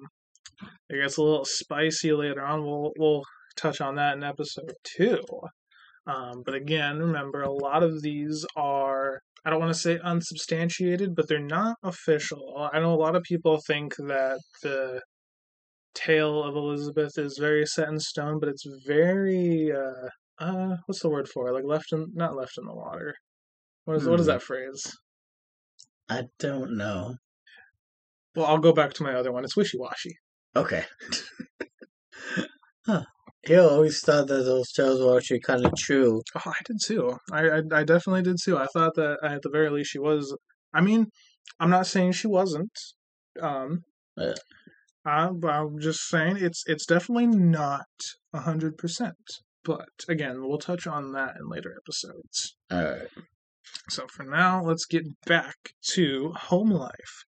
it 0.89 1.01
gets 1.01 1.17
a 1.17 1.21
little 1.21 1.45
spicy 1.45 2.13
later 2.13 2.43
on. 2.43 2.65
We'll 2.65 2.93
we'll 2.97 3.23
touch 3.55 3.79
on 3.79 3.95
that 3.95 4.17
in 4.17 4.23
episode 4.23 4.73
two. 4.83 5.21
Um, 6.07 6.41
but 6.43 6.55
again, 6.55 6.97
remember 6.97 7.43
a 7.43 7.51
lot 7.51 7.83
of 7.83 8.01
these 8.01 8.43
are 8.55 9.21
I 9.45 9.51
don't 9.51 9.59
want 9.59 9.73
to 9.73 9.79
say 9.79 9.99
unsubstantiated, 9.99 11.15
but 11.15 11.27
they're 11.27 11.39
not 11.39 11.77
official. 11.83 12.67
I 12.73 12.79
know 12.79 12.93
a 12.93 12.95
lot 12.95 13.15
of 13.15 13.21
people 13.23 13.59
think 13.67 13.95
that 13.97 14.39
the 14.63 15.01
tale 15.93 16.43
of 16.43 16.55
Elizabeth 16.55 17.17
is 17.17 17.37
very 17.39 17.65
set 17.65 17.87
in 17.87 17.99
stone, 17.99 18.39
but 18.39 18.49
it's 18.49 18.65
very 18.85 19.71
uh 19.71 20.09
uh 20.39 20.75
what's 20.87 21.01
the 21.01 21.09
word 21.09 21.29
for 21.29 21.47
it? 21.47 21.53
Like 21.53 21.63
left 21.63 21.91
in 21.93 22.07
not 22.13 22.35
left 22.35 22.57
in 22.57 22.65
the 22.65 22.73
water. 22.73 23.13
What 23.85 23.97
is 23.97 24.07
what 24.07 24.19
is 24.19 24.25
Hmm. 24.25 24.31
that 24.31 24.41
phrase? 24.43 24.83
I 26.09 26.23
don't 26.39 26.75
know. 26.75 27.15
Well, 28.35 28.45
I'll 28.47 28.57
go 28.57 28.73
back 28.73 28.93
to 28.93 29.03
my 29.03 29.13
other 29.13 29.31
one. 29.31 29.43
It's 29.43 29.55
wishy 29.55 29.77
washy. 29.77 30.15
Okay. 30.55 30.83
huh. 32.85 33.03
He 33.45 33.55
always 33.55 34.01
thought 34.01 34.27
that 34.27 34.43
those 34.43 34.71
tales 34.71 35.01
were 35.01 35.17
actually 35.17 35.41
kind 35.41 35.65
of 35.65 35.73
true. 35.77 36.21
Oh, 36.35 36.41
I 36.45 36.61
did 36.65 36.77
too. 36.83 37.17
I, 37.31 37.49
I 37.49 37.61
I 37.71 37.83
definitely 37.83 38.23
did 38.23 38.37
too. 38.43 38.57
I 38.57 38.65
thought 38.67 38.95
that 38.95 39.19
at 39.23 39.41
the 39.43 39.49
very 39.49 39.69
least 39.69 39.91
she 39.91 39.99
was. 39.99 40.35
I 40.73 40.81
mean, 40.81 41.07
I'm 41.59 41.69
not 41.69 41.87
saying 41.87 42.13
she 42.13 42.27
wasn't. 42.27 42.71
Um, 43.39 43.83
Yeah. 44.17 44.33
I, 45.05 45.29
I'm 45.47 45.79
just 45.79 46.07
saying 46.07 46.37
it's 46.37 46.63
it's 46.65 46.87
definitely 46.87 47.27
not 47.27 47.85
a 48.33 48.39
hundred 48.39 48.77
percent. 48.77 49.15
But 49.63 49.89
again, 50.09 50.41
we'll 50.41 50.57
touch 50.57 50.87
on 50.87 51.11
that 51.13 51.35
in 51.39 51.49
later 51.49 51.75
episodes. 51.81 52.55
Alright. 52.71 53.09
So 53.89 54.07
for 54.07 54.23
now, 54.23 54.63
let's 54.63 54.85
get 54.85 55.03
back 55.25 55.55
to 55.93 56.31
home 56.33 56.71
life. 56.71 57.25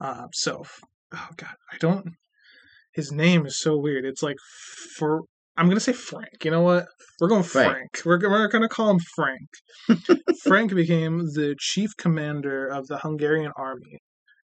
Uh, 0.00 0.26
so, 0.32 0.64
oh 1.12 1.28
god, 1.36 1.54
I 1.72 1.76
don't. 1.78 2.14
His 2.92 3.12
name 3.12 3.46
is 3.46 3.58
so 3.58 3.76
weird. 3.76 4.04
It's 4.04 4.22
like 4.22 4.38
for. 4.96 5.22
I'm 5.56 5.68
gonna 5.68 5.80
say 5.80 5.92
Frank. 5.92 6.44
You 6.44 6.50
know 6.50 6.62
what? 6.62 6.86
We're 7.20 7.28
going 7.28 7.42
Frank. 7.42 7.96
Frank. 7.96 8.02
We're 8.04 8.30
we're 8.30 8.48
gonna 8.48 8.68
call 8.68 8.90
him 8.90 9.00
Frank. 9.14 9.48
Frank 10.42 10.74
became 10.74 11.18
the 11.18 11.54
chief 11.58 11.90
commander 11.96 12.66
of 12.66 12.86
the 12.86 12.98
Hungarian 12.98 13.52
army, 13.56 13.98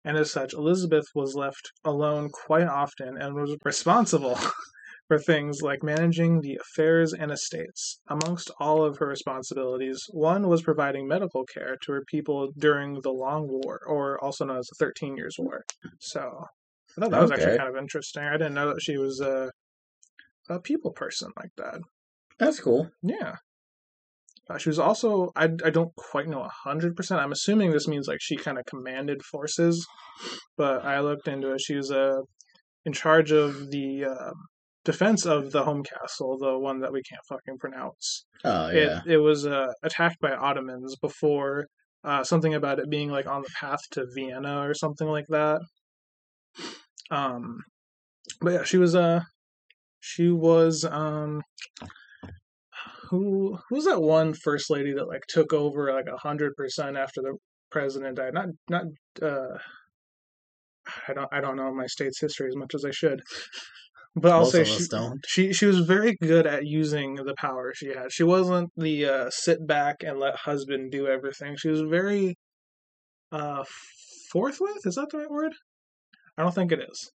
and 0.05 0.17
as 0.17 0.31
such, 0.31 0.53
Elizabeth 0.53 1.07
was 1.15 1.35
left 1.35 1.71
alone 1.85 2.29
quite 2.31 2.67
often 2.67 3.17
and 3.21 3.35
was 3.35 3.57
responsible 3.65 4.39
for 5.09 5.19
things 5.19 5.63
like 5.63 5.83
managing 5.83 6.43
the 6.43 6.61
affairs 6.61 7.15
and 7.15 7.33
estates. 7.33 8.01
Amongst 8.09 8.51
all 8.61 8.85
of 8.85 8.99
her 8.99 9.07
responsibilities, 9.07 10.05
one 10.11 10.47
was 10.47 10.63
providing 10.63 11.09
medical 11.09 11.45
care 11.45 11.77
to 11.85 11.93
her 11.93 12.05
people 12.07 12.51
during 12.59 13.01
the 13.03 13.13
Long 13.13 13.49
War, 13.49 13.81
or 13.87 14.23
also 14.23 14.45
known 14.45 14.59
as 14.59 14.67
the 14.67 14.85
Thirteen 14.85 15.17
Years' 15.17 15.37
War. 15.39 15.65
So 16.01 16.45
I 16.97 17.01
thought 17.01 17.11
that 17.11 17.23
was 17.23 17.33
actually 17.33 17.57
kind 17.57 17.71
of 17.71 17.77
interesting. 17.77 18.25
I 18.25 18.33
didn't 18.33 18.55
know 18.55 18.69
that 18.69 18.83
she 18.83 18.99
was 18.99 19.21
a, 19.21 19.51
a 20.49 20.61
people 20.61 20.93
person 20.93 21.31
like 21.37 21.51
that. 21.57 21.81
That's 22.39 22.61
cool. 22.61 22.91
Yeah. 23.03 23.37
Uh, 24.51 24.57
she 24.57 24.69
was 24.69 24.79
also, 24.79 25.31
I, 25.37 25.45
I 25.65 25.71
don't 25.71 25.95
quite 25.97 26.27
know 26.27 26.49
100%. 26.67 27.19
I'm 27.19 27.33
assuming 27.33 27.71
this 27.71 27.89
means 27.89 28.09
like 28.09 28.19
she 28.21 28.37
kind 28.37 28.59
of 28.59 28.65
commanded 28.65 29.23
forces, 29.23 29.87
but 30.57 30.85
I 30.85 31.01
looked 31.01 31.29
into 31.29 31.53
it. 31.53 31.61
She 31.61 31.75
was 31.75 31.91
uh, 31.91 32.21
in 32.87 32.93
charge 32.93 33.31
of 33.31 33.71
the 33.71 34.07
uh, 34.07 34.33
defense 34.85 35.27
of 35.27 35.53
the 35.53 35.65
home 35.65 35.83
castle, 35.83 36.39
the 36.39 36.59
one 36.59 36.81
that 36.81 36.93
we 36.93 37.03
can't 37.03 37.21
fucking 37.29 37.59
pronounce. 37.59 38.25
Oh, 38.43 38.71
yeah. 38.71 39.01
It, 39.05 39.13
it 39.13 39.19
was 39.19 39.47
uh, 39.47 39.67
attacked 39.83 40.21
by 40.21 40.33
Ottomans 40.33 40.97
before 40.97 41.67
uh, 42.05 42.25
something 42.25 42.55
about 42.55 42.79
it 42.79 42.89
being 42.89 43.11
like 43.11 43.27
on 43.27 43.43
the 43.43 43.51
path 43.61 43.81
to 43.93 44.07
Vienna 44.15 44.67
or 44.67 44.73
something 44.73 45.09
like 45.09 45.27
that. 45.29 45.61
Um, 47.11 47.59
but 48.41 48.53
yeah, 48.53 48.65
she 48.65 48.79
was 48.79 48.95
uh, 48.95 49.21
she 50.01 50.31
was 50.31 50.85
um, 50.85 51.43
who 53.09 53.59
who's 53.69 53.85
that 53.85 54.03
one 54.03 54.35
first 54.35 54.71
lady 54.71 54.93
that 54.93 55.09
like 55.09 55.25
took 55.29 55.53
over 55.53 55.93
like 55.93 56.09
a 56.13 56.19
hundred 56.19 56.55
percent 56.57 56.97
after 56.97 57.21
the 57.23 57.37
president 57.71 58.17
died? 58.17 58.35
Not 58.35 58.49
not 58.69 58.85
uh, 59.23 59.59
I 61.09 61.13
don't 61.15 61.29
I 61.33 61.41
don't 61.41 61.57
know 61.57 61.73
my 61.73 61.87
state's 61.87 62.21
history 62.21 62.49
as 62.49 62.57
much 62.57 62.75
as 62.75 62.85
I 62.85 62.91
should. 62.91 63.23
But 64.17 64.33
I'll 64.33 64.41
Most 64.41 64.53
say 64.53 64.65
she, 64.65 64.87
she 65.27 65.53
she 65.53 65.67
was 65.67 65.81
very 65.81 66.17
good 66.21 66.47
at 66.47 66.67
using 66.67 67.15
the 67.17 67.35
power 67.37 67.73
she 67.75 67.89
had. 67.89 68.11
She 68.11 68.25
wasn't 68.25 68.71
the 68.77 69.05
uh, 69.05 69.31
sit 69.31 69.67
back 69.67 70.03
and 70.03 70.19
let 70.19 70.35
husband 70.37 70.91
do 70.91 71.07
everything. 71.07 71.57
She 71.57 71.69
was 71.69 71.83
very 71.83 72.37
uh 73.31 73.65
forthwith. 74.33 74.87
Is 74.87 74.97
that 74.97 75.09
the 75.11 75.19
right 75.19 75.31
word? 75.31 75.53
I 76.37 76.43
don't 76.43 76.55
think 76.55 76.73
it 76.73 76.81
is. 76.81 77.11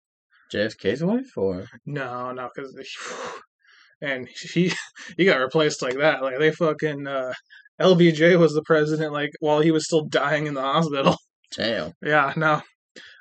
JFK's 0.54 1.04
wife, 1.04 1.38
or 1.38 1.66
No, 1.86 2.32
no, 2.32 2.50
because 2.54 2.74
and 4.02 4.28
he 4.30 4.72
he 5.18 5.26
got 5.26 5.40
replaced 5.40 5.82
like 5.82 5.98
that. 5.98 6.22
Like 6.22 6.40
they 6.40 6.52
fucking 6.52 7.08
uh, 7.08 7.34
LBJ 7.82 8.38
was 8.40 8.54
the 8.54 8.64
president 8.64 9.14
like 9.14 9.32
while 9.40 9.62
he 9.62 9.72
was 9.72 9.86
still 9.86 10.06
dying 10.06 10.48
in 10.48 10.54
the 10.54 10.62
hospital. 10.62 11.16
Damn. 11.56 11.94
Yeah, 12.04 12.34
no. 12.38 12.62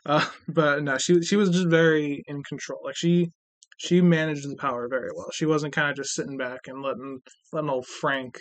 Uh, 0.07 0.27
but 0.49 0.83
no, 0.83 0.99
she 0.99 1.23
she 1.23 1.37
was 1.37 1.51
just 1.51 1.69
very 1.69 2.23
in 2.27 2.43
control. 2.43 2.81
Like 2.85 2.97
she 2.97 3.31
she 3.79 4.01
managed 4.01 4.49
the 4.49 4.57
power 4.57 4.89
very 4.89 5.11
well. 5.15 5.29
She 5.33 5.47
wasn't 5.47 5.75
kind 5.75 5.91
of 5.91 5.97
just 5.97 6.15
sitting 6.15 6.37
back 6.37 6.61
and 6.67 6.83
letting 6.83 7.21
letting 7.53 7.71
old 7.71 7.87
Frank 7.87 8.39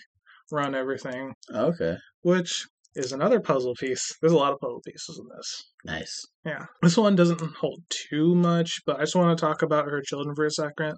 run 0.51 0.73
everything, 0.75 1.33
Okay. 1.53 1.97
which 2.21 2.65
is 2.97 3.11
another 3.11 3.39
puzzle 3.39 3.73
piece. 3.79 4.15
There's 4.21 4.33
a 4.33 4.37
lot 4.37 4.53
of 4.53 4.59
puzzle 4.59 4.81
pieces 4.85 5.19
in 5.19 5.27
this. 5.35 5.71
Nice. 5.85 6.25
Yeah, 6.45 6.65
this 6.81 6.97
one 6.97 7.15
doesn't 7.15 7.41
hold 7.41 7.81
too 7.89 8.35
much, 8.35 8.81
but 8.85 8.97
I 8.97 9.01
just 9.01 9.15
want 9.15 9.37
to 9.37 9.45
talk 9.45 9.61
about 9.61 9.85
her 9.85 10.01
children 10.01 10.35
for 10.35 10.45
a 10.45 10.51
second. 10.51 10.95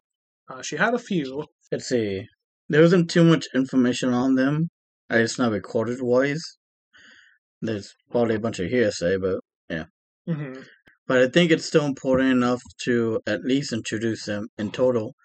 Uh, 0.52 0.62
she 0.62 0.78
had 0.78 0.94
a 0.94 1.00
few. 1.00 1.44
Let's 1.72 1.90
see. 1.90 2.26
There 2.70 2.82
wasn't 2.82 3.10
too 3.10 3.24
much 3.24 3.48
information 3.54 4.14
on 4.14 4.36
them. 4.36 4.70
It's 5.10 5.38
not 5.38 5.52
recorded 5.52 6.00
wise. 6.02 6.44
There's 7.62 7.94
probably 8.12 8.36
a 8.36 8.40
bunch 8.40 8.60
of 8.60 8.70
hearsay, 8.70 9.18
but 9.18 9.40
yeah. 9.70 9.86
hmm 10.28 10.62
but 11.10 11.18
I 11.18 11.28
think 11.28 11.50
it's 11.50 11.66
still 11.66 11.86
important 11.86 12.32
enough 12.32 12.62
to 12.84 13.20
at 13.26 13.44
least 13.44 13.74
introduce 13.74 14.26
them. 14.26 14.48
In 14.60 14.70
total, 14.70 15.16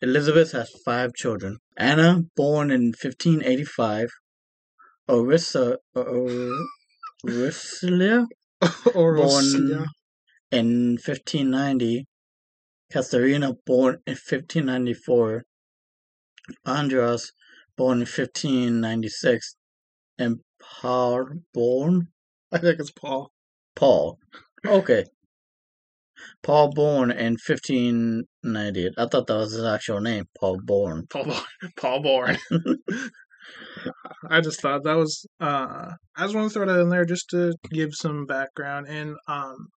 Elizabeth 0.00 0.52
has 0.52 0.70
five 0.86 1.12
children. 1.12 1.58
Anna, 1.76 2.22
born 2.34 2.70
in 2.70 2.94
1585. 2.98 4.08
Orissa, 5.08 5.78
Or- 5.94 6.66
Orissa, 7.24 8.26
or 8.94 9.16
born 9.16 9.86
in 10.50 10.92
1590. 10.92 12.06
Katharina, 12.92 13.54
born 13.66 13.96
in 14.06 14.12
1594. 14.12 15.44
Andras, 16.64 17.32
born 17.76 17.98
in 17.98 18.06
1596. 18.06 19.56
And 20.18 20.40
Paul, 20.60 21.26
born 21.52 22.08
I 22.52 22.58
think 22.58 22.78
it's 22.78 22.92
Paul. 22.92 23.32
Paul. 23.74 24.18
Okay. 24.64 25.04
Paul 26.42 26.70
Bourne 26.72 27.10
in 27.10 27.32
1598. 27.32 28.92
I 28.96 29.06
thought 29.06 29.26
that 29.26 29.34
was 29.34 29.52
his 29.52 29.64
actual 29.64 30.00
name, 30.00 30.26
Paul 30.38 30.60
Bourne. 30.62 31.06
Paul 31.10 31.24
Born. 31.24 31.42
Paul 31.76 32.02
Born. 32.02 32.38
I 34.28 34.40
just 34.40 34.60
thought 34.60 34.84
that 34.84 34.96
was. 34.96 35.26
Uh, 35.40 35.92
I 36.16 36.22
just 36.22 36.34
want 36.34 36.48
to 36.48 36.54
throw 36.54 36.66
that 36.66 36.80
in 36.80 36.88
there 36.88 37.04
just 37.04 37.28
to 37.30 37.54
give 37.70 37.94
some 37.94 38.26
background. 38.26 38.86
And 38.88 39.16
um, 39.28 39.68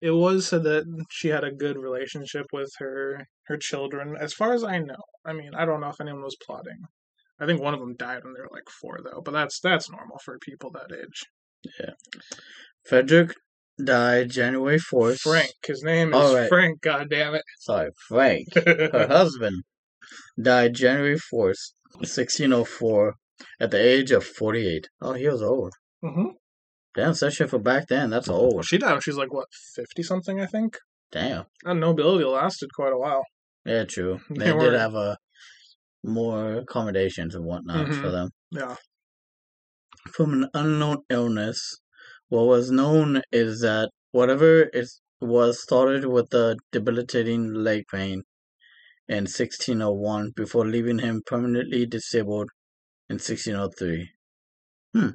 it 0.00 0.12
was 0.12 0.48
said 0.48 0.62
that 0.64 0.84
she 1.10 1.28
had 1.28 1.44
a 1.44 1.52
good 1.52 1.76
relationship 1.76 2.46
with 2.52 2.70
her 2.78 3.26
her 3.46 3.56
children, 3.56 4.16
as 4.18 4.32
far 4.32 4.54
as 4.54 4.64
I 4.64 4.78
know. 4.78 5.02
I 5.24 5.32
mean, 5.32 5.54
I 5.54 5.64
don't 5.64 5.80
know 5.80 5.88
if 5.88 6.00
anyone 6.00 6.22
was 6.22 6.36
plotting. 6.44 6.84
I 7.40 7.46
think 7.46 7.60
one 7.60 7.74
of 7.74 7.80
them 7.80 7.96
died 7.96 8.24
when 8.24 8.34
they 8.34 8.40
were 8.40 8.50
like 8.52 8.68
four, 8.68 8.98
though. 9.02 9.22
But 9.24 9.32
that's 9.32 9.60
that's 9.60 9.90
normal 9.90 10.18
for 10.24 10.38
people 10.38 10.70
that 10.72 10.94
age. 10.96 11.24
Yeah. 11.78 11.94
Frederick 12.86 13.34
died 13.82 14.30
January 14.30 14.78
4th. 14.78 15.20
Frank, 15.20 15.52
his 15.66 15.82
name 15.82 16.14
is 16.14 16.34
right. 16.34 16.48
Frank. 16.48 16.80
God 16.80 17.08
damn 17.10 17.34
it! 17.34 17.42
Sorry, 17.60 17.90
Frank. 18.08 18.48
Her 18.54 19.06
husband 19.08 19.64
died 20.40 20.74
January 20.74 21.18
4th, 21.32 21.72
1604, 21.96 23.14
at 23.60 23.70
the 23.70 23.78
age 23.80 24.10
of 24.10 24.24
48. 24.24 24.88
Oh, 25.00 25.12
he 25.14 25.28
was 25.28 25.42
old. 25.42 25.72
hmm 26.02 26.26
Damn, 26.94 27.12
that 27.14 27.30
shit 27.32 27.48
for 27.50 27.58
back 27.60 27.86
then. 27.86 28.10
That's 28.10 28.28
old. 28.28 28.64
She 28.64 28.76
died 28.78 28.92
when 28.92 29.00
she 29.00 29.10
was 29.10 29.16
like 29.16 29.32
what 29.32 29.46
fifty 29.76 30.02
something, 30.02 30.40
I 30.40 30.46
think. 30.46 30.76
Damn. 31.12 31.44
That 31.64 31.74
nobility 31.74 32.24
lasted 32.24 32.70
quite 32.74 32.92
a 32.92 32.98
while. 32.98 33.22
Yeah, 33.64 33.84
true. 33.84 34.20
They 34.30 34.46
They, 34.46 34.52
were- 34.52 34.70
did 34.70 34.80
have 34.80 34.94
a 34.94 35.16
more 36.02 36.54
accommodations 36.56 37.34
and 37.36 37.44
whatnot 37.44 37.86
for 37.88 38.08
Mhm. 38.08 38.12
them. 38.12 38.28
Yeah. 38.50 38.76
from 40.12 40.32
an 40.32 40.48
unknown 40.54 40.98
illness. 41.10 41.78
What 42.28 42.46
was 42.46 42.70
known 42.70 43.22
is 43.30 43.60
that 43.60 43.90
whatever 44.12 44.62
it 44.62 44.88
was 45.20 45.62
started 45.62 46.06
with 46.06 46.32
a 46.34 46.56
debilitating 46.72 47.52
leg 47.52 47.84
pain 47.92 48.22
in 49.10 49.26
1601 49.26 50.30
before 50.36 50.66
leaving 50.66 51.00
him 51.00 51.20
permanently 51.26 51.84
disabled 51.84 52.48
in 53.10 53.18
1603. 53.18 54.08
Hmm. 54.94 55.10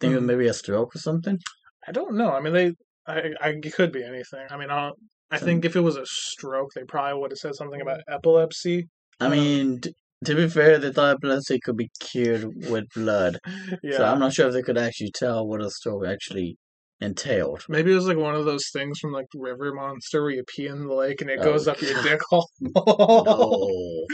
Think 0.00 0.12
it 0.12 0.16
was 0.16 0.22
Mhm. 0.22 0.26
maybe 0.26 0.46
a 0.46 0.52
stroke 0.52 0.94
or 0.94 0.98
something? 0.98 1.38
I 1.86 1.92
don't 1.92 2.14
know. 2.20 2.30
I 2.30 2.40
mean, 2.40 2.52
they. 2.52 2.68
I. 3.06 3.16
I 3.40 3.48
it 3.68 3.72
could 3.74 3.90
be 3.90 4.04
anything. 4.04 4.46
I 4.50 4.56
mean, 4.58 4.70
I. 4.70 4.90
I 5.30 5.38
think 5.38 5.64
if 5.64 5.74
it 5.76 5.80
was 5.80 5.96
a 5.96 6.06
stroke, 6.06 6.70
they 6.74 6.84
probably 6.84 7.18
would 7.20 7.32
have 7.32 7.38
said 7.38 7.54
something 7.54 7.80
about 7.80 8.00
epilepsy. 8.08 8.88
I 9.20 9.28
mean, 9.28 9.80
t- 9.80 9.94
to 10.24 10.34
be 10.34 10.48
fair, 10.48 10.78
they 10.78 10.92
thought 10.92 11.16
epilepsy 11.16 11.58
could 11.64 11.76
be 11.76 11.90
cured 12.00 12.44
with 12.70 12.84
blood. 12.94 13.38
Yeah. 13.82 13.92
So 13.96 14.04
I'm 14.04 14.20
not 14.20 14.32
sure 14.34 14.48
if 14.48 14.54
they 14.54 14.62
could 14.62 14.78
actually 14.78 15.10
tell 15.22 15.46
what 15.46 15.60
a 15.62 15.70
stroke 15.70 16.06
actually 16.06 16.56
entailed. 17.00 17.64
Maybe 17.68 17.92
it 17.92 17.96
was 17.96 18.06
like 18.06 18.16
one 18.16 18.34
of 18.34 18.44
those 18.44 18.68
things 18.72 18.98
from 18.98 19.12
like 19.12 19.26
River 19.34 19.72
Monster 19.72 20.22
where 20.22 20.30
you 20.30 20.44
pee 20.46 20.66
in 20.66 20.86
the 20.86 20.94
lake 20.94 21.20
and 21.20 21.30
it 21.30 21.38
Oh, 21.40 21.44
goes 21.44 21.68
up 21.68 21.80
your 21.80 22.02
dick 22.02 22.20
hole. 22.28 22.48
No. 22.60 24.06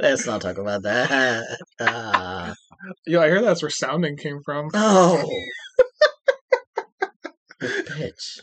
Let's 0.00 0.26
not 0.26 0.40
talk 0.40 0.58
about 0.58 0.82
that. 0.82 1.58
Ah. 1.80 2.54
Yo, 3.06 3.20
I 3.20 3.26
hear 3.26 3.42
that's 3.42 3.62
where 3.62 3.70
sounding 3.70 4.16
came 4.16 4.40
from. 4.44 4.68
Oh. 4.74 5.28
you 7.60 7.68
bitch. 7.68 8.40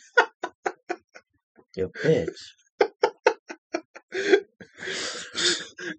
You 1.77 1.91
bitch. 2.03 2.35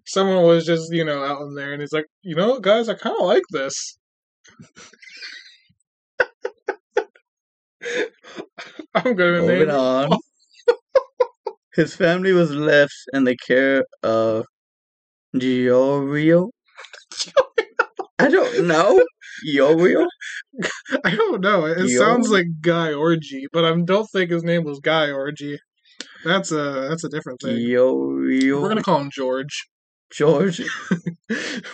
Someone 0.05 0.43
was 0.43 0.65
just, 0.65 0.91
you 0.93 1.03
know, 1.03 1.23
out 1.23 1.41
in 1.41 1.55
there 1.55 1.73
and 1.73 1.81
he's 1.81 1.91
like, 1.93 2.05
you 2.21 2.35
know 2.35 2.59
guys, 2.59 2.87
I 2.89 2.93
kind 2.93 3.15
of 3.19 3.25
like 3.25 3.43
this. 3.51 3.97
I'm 8.95 9.15
gonna 9.15 9.41
name 9.41 9.47
Moving 9.47 9.69
on. 9.69 10.09
His 11.75 11.95
family 11.95 12.33
was 12.33 12.51
left 12.51 12.95
in 13.13 13.23
the 13.25 13.37
care 13.37 13.83
of 14.01 14.45
Giorio. 15.35 16.49
I 18.19 18.29
don't 18.29 18.67
know. 18.67 19.03
Giorio? 19.47 20.07
I 21.05 21.15
don't 21.15 21.41
know. 21.41 21.65
It 21.65 21.87
Yo. 21.87 21.99
sounds 21.99 22.31
like 22.31 22.47
Guy 22.61 22.93
Orgy, 22.93 23.45
but 23.53 23.63
I 23.63 23.79
don't 23.79 24.07
think 24.11 24.31
his 24.31 24.43
name 24.43 24.63
was 24.63 24.79
Guy 24.79 25.11
Orgy. 25.11 25.59
That's 26.25 26.51
a 26.51 26.87
that's 26.89 27.03
a 27.03 27.09
different 27.09 27.41
thing. 27.41 27.57
Giorio. 27.57 28.61
We're 28.61 28.69
gonna 28.69 28.81
call 28.81 29.01
him 29.01 29.11
George. 29.11 29.67
George 30.11 30.61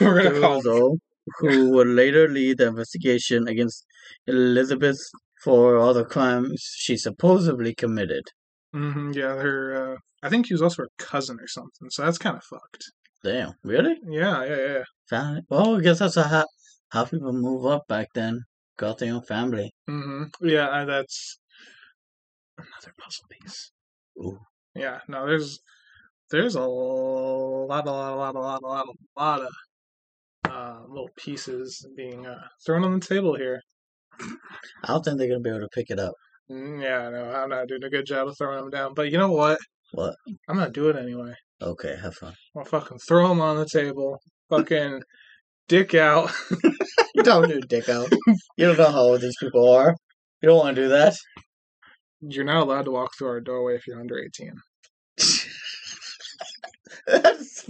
We're 0.01 0.23
gonna 0.23 0.39
call 0.39 0.61
him. 0.61 0.99
Who 1.39 1.69
would 1.71 1.87
later 1.87 2.27
lead 2.27 2.57
the 2.57 2.67
investigation 2.67 3.47
against 3.47 3.85
Elizabeth 4.27 4.99
for 5.43 5.77
all 5.77 5.93
the 5.93 6.05
crimes 6.05 6.61
she 6.77 6.97
supposedly 6.97 7.73
committed. 7.75 8.23
hmm 8.71 9.11
yeah, 9.13 9.35
her. 9.35 9.93
Uh, 9.93 9.97
I 10.25 10.29
think 10.29 10.47
he 10.47 10.53
was 10.53 10.61
also 10.61 10.83
her 10.83 10.89
cousin 10.97 11.37
or 11.39 11.47
something. 11.47 11.89
So 11.89 12.03
that's 12.03 12.17
kind 12.17 12.37
of 12.37 12.43
fucked. 12.43 12.83
Damn, 13.23 13.53
really? 13.63 13.95
Yeah, 14.07 14.43
yeah, 14.45 14.83
yeah. 15.11 15.37
It? 15.37 15.45
Well, 15.49 15.77
I 15.77 15.81
guess 15.81 15.99
that's 15.99 16.15
how 16.15 16.45
how 16.89 17.05
people 17.05 17.33
move 17.33 17.65
up 17.65 17.87
back 17.87 18.07
then. 18.15 18.41
Got 18.77 18.97
their 18.99 19.13
own 19.13 19.23
family. 19.23 19.71
Mm-hmm. 19.89 20.47
Yeah, 20.47 20.85
that's 20.85 21.37
another 22.57 22.93
puzzle 22.97 23.25
piece. 23.29 23.71
Ooh. 24.17 24.39
Yeah, 24.75 24.99
no, 25.07 25.25
there's 25.27 25.59
there's 26.31 26.55
a 26.55 26.61
lot, 26.61 27.85
a 27.87 27.91
lot, 27.91 28.13
a 28.13 28.15
lot, 28.15 28.35
a 28.35 28.39
lot, 28.39 28.63
a 28.63 28.67
lot, 28.67 28.85
a 28.87 29.21
lot 29.21 29.41
of 29.41 29.53
uh, 30.51 30.79
little 30.87 31.09
pieces 31.15 31.85
being 31.95 32.25
uh, 32.25 32.47
thrown 32.65 32.83
on 32.83 32.99
the 32.99 33.05
table 33.05 33.35
here. 33.35 33.61
I 34.83 34.87
don't 34.87 35.03
think 35.03 35.17
they're 35.17 35.27
gonna 35.27 35.39
be 35.39 35.49
able 35.49 35.61
to 35.61 35.69
pick 35.69 35.89
it 35.89 35.99
up. 35.99 36.13
Mm, 36.51 36.81
Yeah, 36.81 37.09
no, 37.09 37.31
I'm 37.31 37.49
not 37.49 37.67
doing 37.67 37.83
a 37.83 37.89
good 37.89 38.05
job 38.05 38.27
of 38.27 38.37
throwing 38.37 38.59
them 38.61 38.69
down. 38.69 38.93
But 38.93 39.11
you 39.11 39.17
know 39.17 39.31
what? 39.31 39.59
What? 39.91 40.15
I'm 40.47 40.57
gonna 40.57 40.71
do 40.71 40.89
it 40.89 40.95
anyway. 40.95 41.33
Okay, 41.61 41.95
have 42.01 42.15
fun. 42.15 42.33
I'll 42.55 42.65
fucking 42.65 42.99
throw 43.07 43.27
them 43.29 43.41
on 43.41 43.57
the 43.57 43.65
table. 43.65 44.19
Fucking 44.49 45.01
dick 45.67 45.95
out. 45.95 46.31
don't 47.23 47.47
do 47.47 47.59
dick 47.61 47.87
out. 47.89 48.09
You 48.57 48.67
don't 48.67 48.77
know 48.77 48.91
how 48.91 49.01
old 49.01 49.21
these 49.21 49.37
people 49.39 49.71
are. 49.71 49.95
You 50.41 50.49
don't 50.49 50.57
want 50.57 50.75
to 50.75 50.81
do 50.83 50.89
that. 50.89 51.15
You're 52.21 52.43
not 52.45 52.63
allowed 52.63 52.85
to 52.85 52.91
walk 52.91 53.11
through 53.17 53.29
our 53.29 53.41
doorway 53.41 53.75
if 53.75 53.87
you're 53.87 53.99
under 53.99 54.19
18. 54.19 54.53
That's 57.07 57.63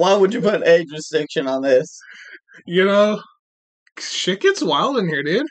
Why 0.00 0.14
would 0.14 0.32
you 0.32 0.40
put 0.40 0.54
an 0.54 0.66
age 0.66 0.90
restriction 0.90 1.46
on 1.46 1.60
this? 1.60 2.00
You 2.64 2.86
know, 2.86 3.20
shit 3.98 4.40
gets 4.40 4.62
wild 4.62 4.96
in 4.96 5.06
here, 5.06 5.22
dude. 5.22 5.46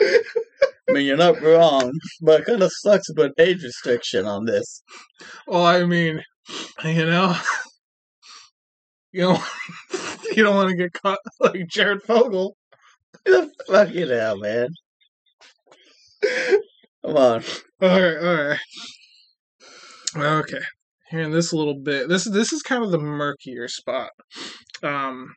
I 0.00 0.92
mean, 0.92 1.06
you're 1.06 1.16
not 1.16 1.42
wrong, 1.42 1.90
but 2.20 2.42
it 2.42 2.46
kind 2.46 2.62
of 2.62 2.70
sucks 2.72 3.08
to 3.08 3.14
put 3.14 3.32
age 3.36 3.64
restriction 3.64 4.26
on 4.26 4.44
this. 4.44 4.84
Well, 5.48 5.66
I 5.66 5.84
mean, 5.84 6.22
you 6.84 7.06
know, 7.06 7.36
you 9.10 9.22
know, 9.22 9.42
you 10.36 10.44
don't 10.44 10.54
want 10.54 10.70
to 10.70 10.76
get 10.76 10.92
caught 10.92 11.18
like 11.40 11.66
Jared 11.66 12.04
Fogle. 12.04 12.56
Fucking 13.66 14.08
hell, 14.08 14.38
man. 14.38 14.68
Come 17.04 17.16
on. 17.16 17.42
All 17.82 17.88
right, 17.88 18.18
all 18.18 18.44
right. 18.50 18.58
Okay. 20.22 20.64
here 21.10 21.20
in 21.20 21.30
this 21.30 21.52
little 21.52 21.78
bit. 21.80 22.08
This 22.08 22.24
this 22.24 22.52
is 22.52 22.62
kind 22.62 22.84
of 22.84 22.90
the 22.90 22.98
murkier 22.98 23.68
spot. 23.68 24.10
Um 24.82 25.34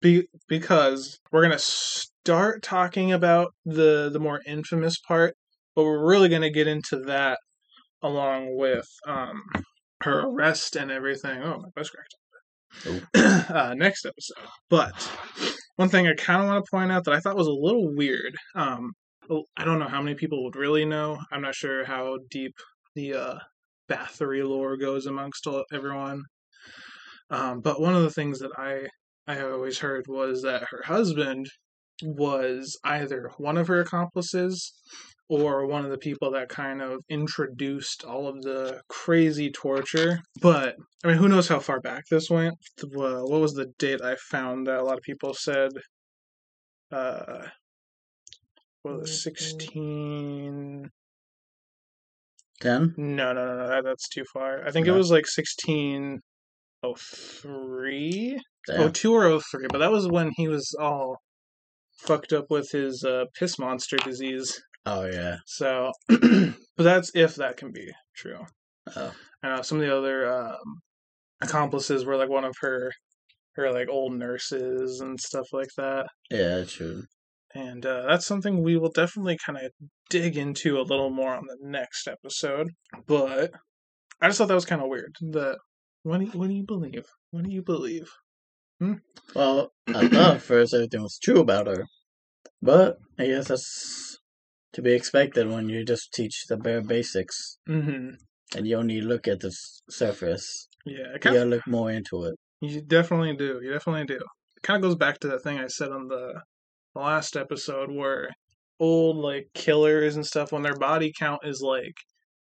be, 0.00 0.26
because 0.48 1.20
we're 1.30 1.42
going 1.42 1.52
to 1.52 1.58
start 1.58 2.62
talking 2.62 3.12
about 3.12 3.54
the 3.64 4.10
the 4.12 4.18
more 4.18 4.40
infamous 4.46 4.98
part, 4.98 5.34
but 5.76 5.84
we're 5.84 6.04
really 6.04 6.28
going 6.28 6.42
to 6.42 6.50
get 6.50 6.66
into 6.66 6.98
that 7.06 7.38
along 8.02 8.56
with 8.56 8.88
um 9.06 9.42
her 10.02 10.20
arrest 10.20 10.76
and 10.76 10.90
everything. 10.90 11.40
Oh, 11.42 11.58
my 11.58 11.68
best 11.74 11.92
cracked. 11.92 12.16
uh, 13.50 13.74
next 13.76 14.04
episode. 14.04 14.48
But 14.68 14.92
one 15.76 15.88
thing 15.88 16.06
I 16.06 16.14
kind 16.14 16.42
of 16.42 16.48
want 16.48 16.64
to 16.64 16.70
point 16.70 16.92
out 16.92 17.04
that 17.04 17.14
I 17.14 17.20
thought 17.20 17.36
was 17.36 17.46
a 17.46 17.52
little 17.52 17.94
weird. 17.94 18.34
Um, 18.54 18.92
I 19.56 19.64
don't 19.64 19.78
know 19.78 19.88
how 19.88 20.02
many 20.02 20.16
people 20.16 20.44
would 20.44 20.56
really 20.56 20.84
know. 20.84 21.18
I'm 21.30 21.42
not 21.42 21.54
sure 21.54 21.84
how 21.84 22.18
deep 22.30 22.54
the 22.94 23.14
uh, 23.14 23.38
Bathory 23.88 24.46
lore 24.46 24.76
goes 24.76 25.06
amongst 25.06 25.46
all, 25.46 25.64
everyone. 25.72 26.22
Um, 27.30 27.60
but 27.60 27.80
one 27.80 27.94
of 27.94 28.02
the 28.02 28.10
things 28.10 28.38
that 28.40 28.52
I 28.56 28.86
I 29.26 29.40
always 29.40 29.78
heard 29.78 30.06
was 30.08 30.42
that 30.42 30.64
her 30.70 30.82
husband 30.84 31.46
was 32.02 32.78
either 32.84 33.30
one 33.36 33.56
of 33.56 33.68
her 33.68 33.80
accomplices 33.80 34.72
or 35.28 35.66
one 35.66 35.84
of 35.84 35.90
the 35.90 35.98
people 35.98 36.32
that 36.32 36.48
kind 36.48 36.82
of 36.82 37.00
introduced 37.08 38.04
all 38.04 38.26
of 38.26 38.42
the 38.42 38.82
crazy 38.88 39.50
torture. 39.50 40.18
But 40.40 40.76
I 41.04 41.08
mean, 41.08 41.16
who 41.16 41.28
knows 41.28 41.48
how 41.48 41.60
far 41.60 41.80
back 41.80 42.04
this 42.10 42.28
went? 42.28 42.54
What 42.82 43.30
was 43.30 43.54
the 43.54 43.72
date 43.78 44.02
I 44.02 44.16
found 44.16 44.66
that 44.66 44.80
a 44.80 44.84
lot 44.84 44.98
of 44.98 45.02
people 45.02 45.32
said? 45.34 45.70
Uh, 46.90 47.46
what 48.82 48.98
was 49.00 49.22
sixteen? 52.62 52.94
Ten? 52.94 53.16
No, 53.16 53.32
no, 53.32 53.46
no, 53.46 53.66
no. 53.66 53.82
That's 53.82 54.08
too 54.08 54.24
far. 54.32 54.66
I 54.66 54.70
think 54.70 54.86
it 54.86 54.92
was 54.92 55.10
like 55.10 55.26
sixteen 55.26 56.20
oh 56.82 56.96
three. 56.98 58.38
Oh 58.68 58.88
two 58.88 59.14
or 59.14 59.24
oh 59.24 59.40
three, 59.50 59.66
but 59.70 59.78
that 59.78 59.90
was 59.90 60.08
when 60.08 60.30
he 60.36 60.48
was 60.48 60.74
all 60.80 61.16
fucked 61.98 62.32
up 62.32 62.46
with 62.50 62.70
his 62.70 63.04
uh, 63.04 63.24
piss 63.34 63.58
monster 63.58 63.96
disease. 63.96 64.60
Oh 64.86 65.04
yeah. 65.04 65.36
So, 65.46 65.92
but 66.08 66.54
that's 66.78 67.10
if 67.14 67.36
that 67.36 67.56
can 67.56 67.72
be 67.72 67.90
true. 68.16 68.44
Oh. 68.96 69.12
Uh, 69.42 69.62
some 69.62 69.80
of 69.80 69.86
the 69.86 69.96
other 69.96 70.32
um, 70.32 70.80
accomplices 71.40 72.04
were 72.04 72.16
like 72.16 72.28
one 72.28 72.44
of 72.44 72.54
her, 72.60 72.92
her 73.54 73.72
like 73.72 73.88
old 73.88 74.14
nurses 74.14 75.00
and 75.00 75.20
stuff 75.20 75.46
like 75.52 75.70
that. 75.76 76.06
Yeah, 76.30 76.64
true. 76.64 77.02
And 77.54 77.84
uh, 77.84 78.06
that's 78.08 78.26
something 78.26 78.62
we 78.62 78.76
will 78.76 78.90
definitely 78.90 79.38
kind 79.44 79.58
of 79.58 79.70
dig 80.08 80.36
into 80.36 80.78
a 80.78 80.82
little 80.82 81.10
more 81.10 81.34
on 81.34 81.44
the 81.46 81.56
next 81.60 82.08
episode. 82.08 82.68
But 83.06 83.50
I 84.20 84.28
just 84.28 84.38
thought 84.38 84.48
that 84.48 84.54
was 84.54 84.64
kind 84.64 84.80
of 84.82 84.88
weird. 84.88 85.14
That 85.20 85.58
what 86.02 86.18
do 86.18 86.24
you, 86.26 86.30
what 86.32 86.48
do 86.48 86.54
you 86.54 86.64
believe? 86.64 87.04
What 87.30 87.44
do 87.44 87.50
you 87.50 87.62
believe? 87.62 88.08
Hmm? 88.80 88.94
Well, 89.34 89.72
I 89.88 90.08
thought 90.08 90.40
first 90.42 90.72
everything 90.74 91.02
was 91.02 91.18
true 91.22 91.40
about 91.40 91.66
her, 91.66 91.84
but 92.60 92.96
I 93.18 93.26
guess 93.26 93.48
that's 93.48 94.18
to 94.72 94.82
be 94.82 94.92
expected 94.94 95.48
when 95.50 95.68
you 95.68 95.84
just 95.84 96.12
teach 96.14 96.46
the 96.48 96.56
bare 96.56 96.80
basics 96.80 97.58
Mm-hmm. 97.68 98.14
and 98.56 98.66
you 98.66 98.76
only 98.76 99.00
look 99.02 99.28
at 99.28 99.40
the 99.40 99.48
s- 99.48 99.82
surface. 99.90 100.68
Yeah, 100.86 101.14
it 101.14 101.24
You 101.24 101.32
gotta 101.32 101.44
look 101.44 101.66
more 101.66 101.90
into 101.90 102.24
it. 102.24 102.34
You 102.60 102.80
definitely 102.80 103.36
do. 103.36 103.60
You 103.62 103.72
definitely 103.72 104.06
do. 104.06 104.16
It 104.16 104.62
kind 104.62 104.82
of 104.82 104.88
goes 104.88 104.96
back 104.96 105.20
to 105.20 105.28
that 105.28 105.42
thing 105.42 105.58
I 105.58 105.66
said 105.68 105.90
on 105.92 106.08
the, 106.08 106.40
the 106.94 107.00
last 107.00 107.36
episode 107.36 107.90
where 107.90 108.28
old 108.80 109.16
like 109.16 109.48
killers 109.54 110.16
and 110.16 110.26
stuff 110.26 110.52
when 110.52 110.62
their 110.62 110.76
body 110.76 111.12
count 111.16 111.40
is 111.44 111.60
like 111.60 111.94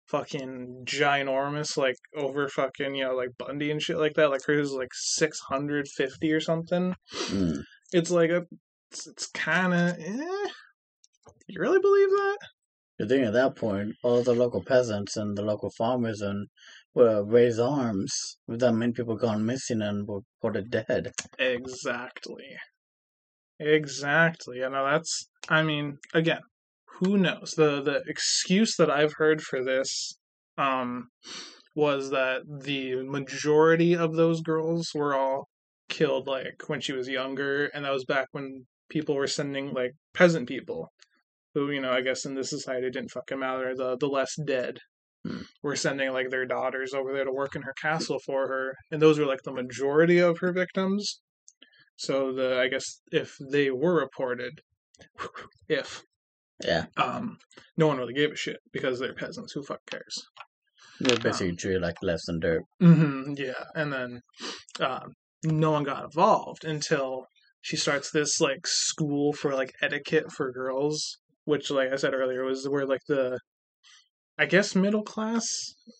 fucking 0.07 0.83
ginormous, 0.85 1.77
like 1.77 1.95
over 2.15 2.47
fucking 2.49 2.95
you 2.95 3.05
know 3.05 3.15
like 3.15 3.29
Bundy 3.37 3.71
and 3.71 3.81
shit 3.81 3.97
like 3.97 4.13
that. 4.15 4.29
Like 4.29 4.45
hers 4.45 4.67
is 4.69 4.73
like 4.73 4.93
six 4.93 5.39
hundred 5.39 5.87
fifty 5.87 6.31
or 6.31 6.39
something. 6.39 6.95
Mm. 7.27 7.63
It's 7.93 8.11
like 8.11 8.29
a, 8.29 8.43
it's, 8.91 9.07
it's 9.07 9.27
kind 9.27 9.73
of. 9.73 9.97
Eh. 9.97 10.47
You 11.47 11.59
really 11.59 11.79
believe 11.79 12.09
that? 12.09 12.37
You 12.99 13.07
think 13.07 13.25
at 13.25 13.33
that 13.33 13.55
point, 13.55 13.95
all 14.03 14.21
the 14.21 14.33
local 14.33 14.63
peasants 14.63 15.17
and 15.17 15.37
the 15.37 15.41
local 15.41 15.71
farmers 15.77 16.21
and 16.21 16.47
will 16.93 17.23
raise 17.23 17.59
arms 17.59 18.37
with 18.47 18.59
that 18.59 18.73
many 18.73 18.91
people 18.91 19.15
gone 19.15 19.45
missing 19.45 19.81
and 19.81 20.07
were 20.07 20.21
reported 20.35 20.69
dead. 20.69 21.11
Exactly. 21.39 22.57
Exactly. 23.61 24.57
You 24.57 24.69
know, 24.69 24.85
that's 24.85 25.29
I 25.47 25.61
mean, 25.63 25.99
again, 26.13 26.41
who 26.99 27.17
knows? 27.17 27.53
The 27.55 27.81
the 27.81 28.03
excuse 28.07 28.75
that 28.77 28.89
I've 28.89 29.13
heard 29.13 29.41
for 29.41 29.63
this 29.63 30.17
um 30.57 31.09
was 31.75 32.09
that 32.09 32.41
the 32.47 33.03
majority 33.03 33.95
of 33.95 34.15
those 34.15 34.41
girls 34.41 34.91
were 34.93 35.15
all 35.15 35.47
killed 35.89 36.27
like 36.27 36.63
when 36.67 36.81
she 36.81 36.93
was 36.93 37.07
younger 37.07 37.65
and 37.67 37.85
that 37.85 37.93
was 37.93 38.05
back 38.05 38.27
when 38.31 38.65
people 38.89 39.15
were 39.15 39.27
sending 39.27 39.73
like 39.73 39.91
peasant 40.13 40.47
people 40.47 40.89
who, 41.53 41.69
you 41.71 41.81
know, 41.81 41.91
I 41.91 42.01
guess 42.01 42.25
in 42.25 42.35
this 42.35 42.49
society 42.49 42.89
didn't 42.89 43.11
fucking 43.11 43.39
matter, 43.39 43.75
the 43.75 43.97
the 43.97 44.07
less 44.07 44.35
dead. 44.45 44.79
Hmm. 45.25 45.41
Were 45.61 45.75
sending 45.75 46.11
like 46.11 46.31
their 46.31 46.47
daughters 46.47 46.93
over 46.95 47.13
there 47.13 47.25
to 47.25 47.31
work 47.31 47.55
in 47.55 47.61
her 47.61 47.73
castle 47.79 48.19
for 48.25 48.47
her, 48.47 48.75
and 48.89 48.99
those 49.01 49.19
were 49.19 49.25
like 49.27 49.43
the 49.43 49.53
majority 49.53 50.17
of 50.19 50.39
her 50.39 50.51
victims. 50.51 51.21
So 52.01 52.33
the 52.33 52.59
I 52.59 52.67
guess 52.67 52.99
if 53.11 53.37
they 53.39 53.69
were 53.69 53.93
reported, 53.93 54.61
if 55.69 56.03
Yeah, 56.65 56.85
um, 56.97 57.37
no 57.77 57.85
one 57.85 57.97
really 57.99 58.13
gave 58.15 58.31
a 58.31 58.35
shit 58.35 58.57
because 58.73 58.97
they're 58.99 59.13
peasants. 59.13 59.53
Who 59.53 59.61
fuck 59.61 59.81
cares? 59.85 60.15
they're 60.99 61.17
basically 61.17 61.55
treated 61.55 61.81
like 61.83 62.01
less 62.01 62.25
than 62.25 62.39
dirt. 62.39 62.63
hmm 62.79 63.33
yeah, 63.37 63.65
and 63.75 63.93
then 63.93 64.21
um, 64.79 65.13
no 65.43 65.69
one 65.71 65.83
got 65.83 66.05
involved 66.05 66.65
until 66.65 67.27
she 67.61 67.77
starts 67.77 68.09
this 68.09 68.41
like 68.41 68.65
school 68.65 69.31
for 69.31 69.53
like 69.53 69.71
etiquette 69.83 70.31
for 70.31 70.51
girls, 70.51 71.19
which, 71.45 71.69
like 71.69 71.91
I 71.93 71.97
said 71.97 72.15
earlier, 72.15 72.43
was 72.43 72.67
where 72.67 72.87
like 72.87 73.05
the 73.07 73.37
I 74.39 74.47
guess 74.47 74.73
middle 74.73 75.03
class. 75.03 75.45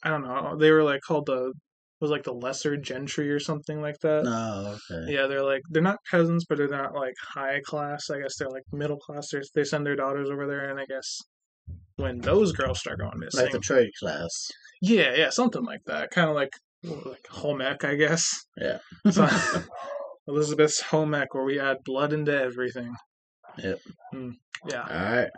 I 0.01 0.09
don't 0.09 0.23
know. 0.23 0.57
They 0.57 0.71
were 0.71 0.83
like 0.83 1.01
called 1.01 1.27
the 1.27 1.53
was 2.01 2.09
like 2.11 2.23
the 2.23 2.33
lesser 2.33 2.75
gentry 2.75 3.29
or 3.31 3.39
something 3.39 3.79
like 3.79 3.99
that. 3.99 4.23
No, 4.23 4.75
okay. 4.91 5.13
Yeah, 5.13 5.27
they're 5.27 5.43
like 5.43 5.61
they're 5.69 5.81
not 5.83 5.97
peasants, 6.09 6.45
but 6.49 6.57
they're 6.57 6.67
not 6.67 6.93
like 6.95 7.13
high 7.21 7.61
class. 7.63 8.09
I 8.09 8.19
guess 8.19 8.35
they're 8.37 8.49
like 8.49 8.63
middle 8.73 8.97
class. 8.97 9.29
They're, 9.31 9.43
they 9.55 9.63
send 9.63 9.85
their 9.85 9.95
daughters 9.95 10.29
over 10.29 10.47
there, 10.47 10.69
and 10.69 10.79
I 10.79 10.85
guess 10.85 11.19
when 11.97 12.19
those 12.19 12.51
girls 12.51 12.79
start 12.79 12.99
going 12.99 13.19
missing, 13.19 13.43
Like 13.43 13.51
the 13.51 13.59
trade 13.59 13.91
class. 13.99 14.49
yeah, 14.81 15.13
yeah, 15.15 15.29
something 15.29 15.63
like 15.63 15.81
that. 15.85 16.09
Kind 16.11 16.29
of 16.29 16.35
like 16.35 16.51
like 16.83 17.27
home 17.29 17.61
ec, 17.61 17.83
I 17.85 17.95
guess. 17.95 18.33
Yeah. 18.57 18.79
So, 19.11 19.27
Elizabeth's 20.27 20.81
home 20.81 21.13
ec, 21.13 21.33
where 21.33 21.43
we 21.43 21.59
add 21.59 21.77
blood 21.85 22.13
into 22.13 22.31
everything. 22.35 22.93
Yep. 23.57 23.79
Mm, 24.13 24.33
yeah. 24.67 24.81
Alright. 24.81 25.29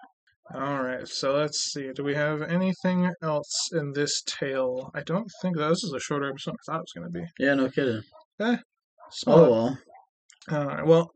All 0.53 0.83
right. 0.83 1.07
So 1.07 1.35
let's 1.35 1.71
see. 1.71 1.91
Do 1.93 2.03
we 2.03 2.15
have 2.15 2.41
anything 2.41 3.11
else 3.21 3.69
in 3.71 3.93
this 3.93 4.21
tale? 4.23 4.91
I 4.93 5.01
don't 5.01 5.31
think 5.41 5.57
that 5.57 5.69
this 5.69 5.83
is 5.83 5.93
a 5.93 5.99
shorter 5.99 6.29
episode. 6.29 6.51
than 6.51 6.57
I 6.59 6.73
thought 6.73 6.79
it 6.79 6.87
was 6.93 6.93
going 6.95 7.11
to 7.13 7.19
be. 7.19 7.25
Yeah, 7.39 7.53
no 7.55 7.69
kidding. 7.69 8.01
Small 9.11 9.39
Oh 9.39 9.51
well. 9.51 9.77
All 10.51 10.65
right. 10.67 10.85
Well, 10.85 11.11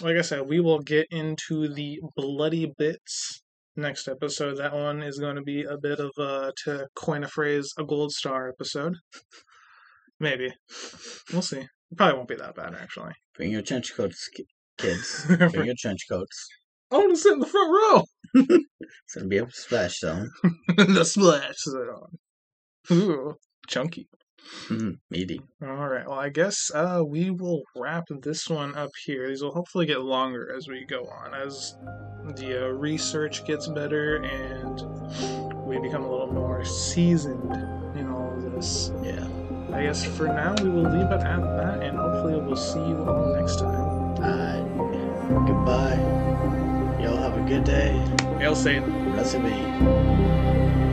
like 0.00 0.16
I 0.16 0.22
said, 0.22 0.48
we 0.48 0.60
will 0.60 0.80
get 0.80 1.06
into 1.10 1.68
the 1.68 2.00
bloody 2.16 2.72
bits 2.78 3.42
next 3.76 4.08
episode. 4.08 4.58
That 4.58 4.74
one 4.74 5.02
is 5.02 5.18
going 5.18 5.36
to 5.36 5.42
be 5.42 5.64
a 5.64 5.76
bit 5.76 5.98
of 5.98 6.10
a, 6.18 6.52
to 6.64 6.86
coin 6.94 7.24
a 7.24 7.28
phrase, 7.28 7.72
a 7.78 7.84
gold 7.84 8.12
star 8.12 8.48
episode. 8.48 8.94
Maybe. 10.20 10.52
We'll 11.32 11.42
see. 11.42 11.58
It 11.58 11.96
probably 11.96 12.16
won't 12.16 12.28
be 12.28 12.36
that 12.36 12.54
bad, 12.54 12.74
actually. 12.74 13.12
Bring 13.36 13.50
your 13.50 13.62
trench 13.62 13.94
coats, 13.96 14.28
kids. 14.78 15.26
Bring 15.52 15.66
your 15.66 15.74
trench 15.78 16.06
coats. 16.08 16.48
I 16.90 16.98
want 16.98 17.10
to 17.10 17.16
sit 17.16 17.32
in 17.32 17.40
the 17.40 17.46
front 17.46 17.70
row. 17.70 18.04
It's 19.06 19.14
gonna 19.14 19.28
be 19.28 19.38
a 19.38 19.46
splash 19.50 19.98
zone. 20.00 20.30
the 20.76 21.04
splash 21.04 21.56
zone. 21.58 22.18
Ooh, 22.90 23.34
chunky. 23.68 24.08
Mm, 24.68 24.98
meaty. 25.10 25.40
All 25.62 25.88
right. 25.88 26.06
Well, 26.06 26.18
I 26.18 26.28
guess 26.28 26.70
uh, 26.74 27.02
we 27.06 27.30
will 27.30 27.62
wrap 27.76 28.04
this 28.22 28.48
one 28.48 28.74
up 28.74 28.90
here. 29.04 29.28
These 29.28 29.42
will 29.42 29.54
hopefully 29.54 29.86
get 29.86 30.02
longer 30.02 30.54
as 30.54 30.68
we 30.68 30.84
go 30.84 31.04
on, 31.04 31.34
as 31.34 31.74
the 32.36 32.66
uh, 32.66 32.68
research 32.68 33.46
gets 33.46 33.68
better 33.68 34.16
and 34.16 34.82
we 35.66 35.78
become 35.78 36.02
a 36.02 36.10
little 36.10 36.32
more 36.32 36.64
seasoned 36.64 37.52
in 37.96 38.08
all 38.10 38.32
of 38.34 38.52
this. 38.52 38.90
Yeah. 39.02 39.26
I 39.72 39.82
guess 39.82 40.04
for 40.04 40.26
now 40.26 40.54
we 40.62 40.68
will 40.68 40.82
leave 40.82 41.10
it 41.10 41.20
at 41.20 41.42
that, 41.42 41.82
and 41.82 41.98
hopefully 41.98 42.40
we'll 42.40 42.56
see 42.56 42.78
you 42.78 43.04
all 43.04 43.34
next 43.34 43.58
time. 43.58 43.94
Alright. 44.22 45.46
Goodbye. 45.46 46.63
Y'all 47.44 47.52
have 47.52 47.62
a 47.62 47.64
good 47.64 47.64
day. 47.64 48.38
Hail 48.38 48.54
Satan. 48.54 49.12
Blessed 49.12 49.42
be. 49.42 50.83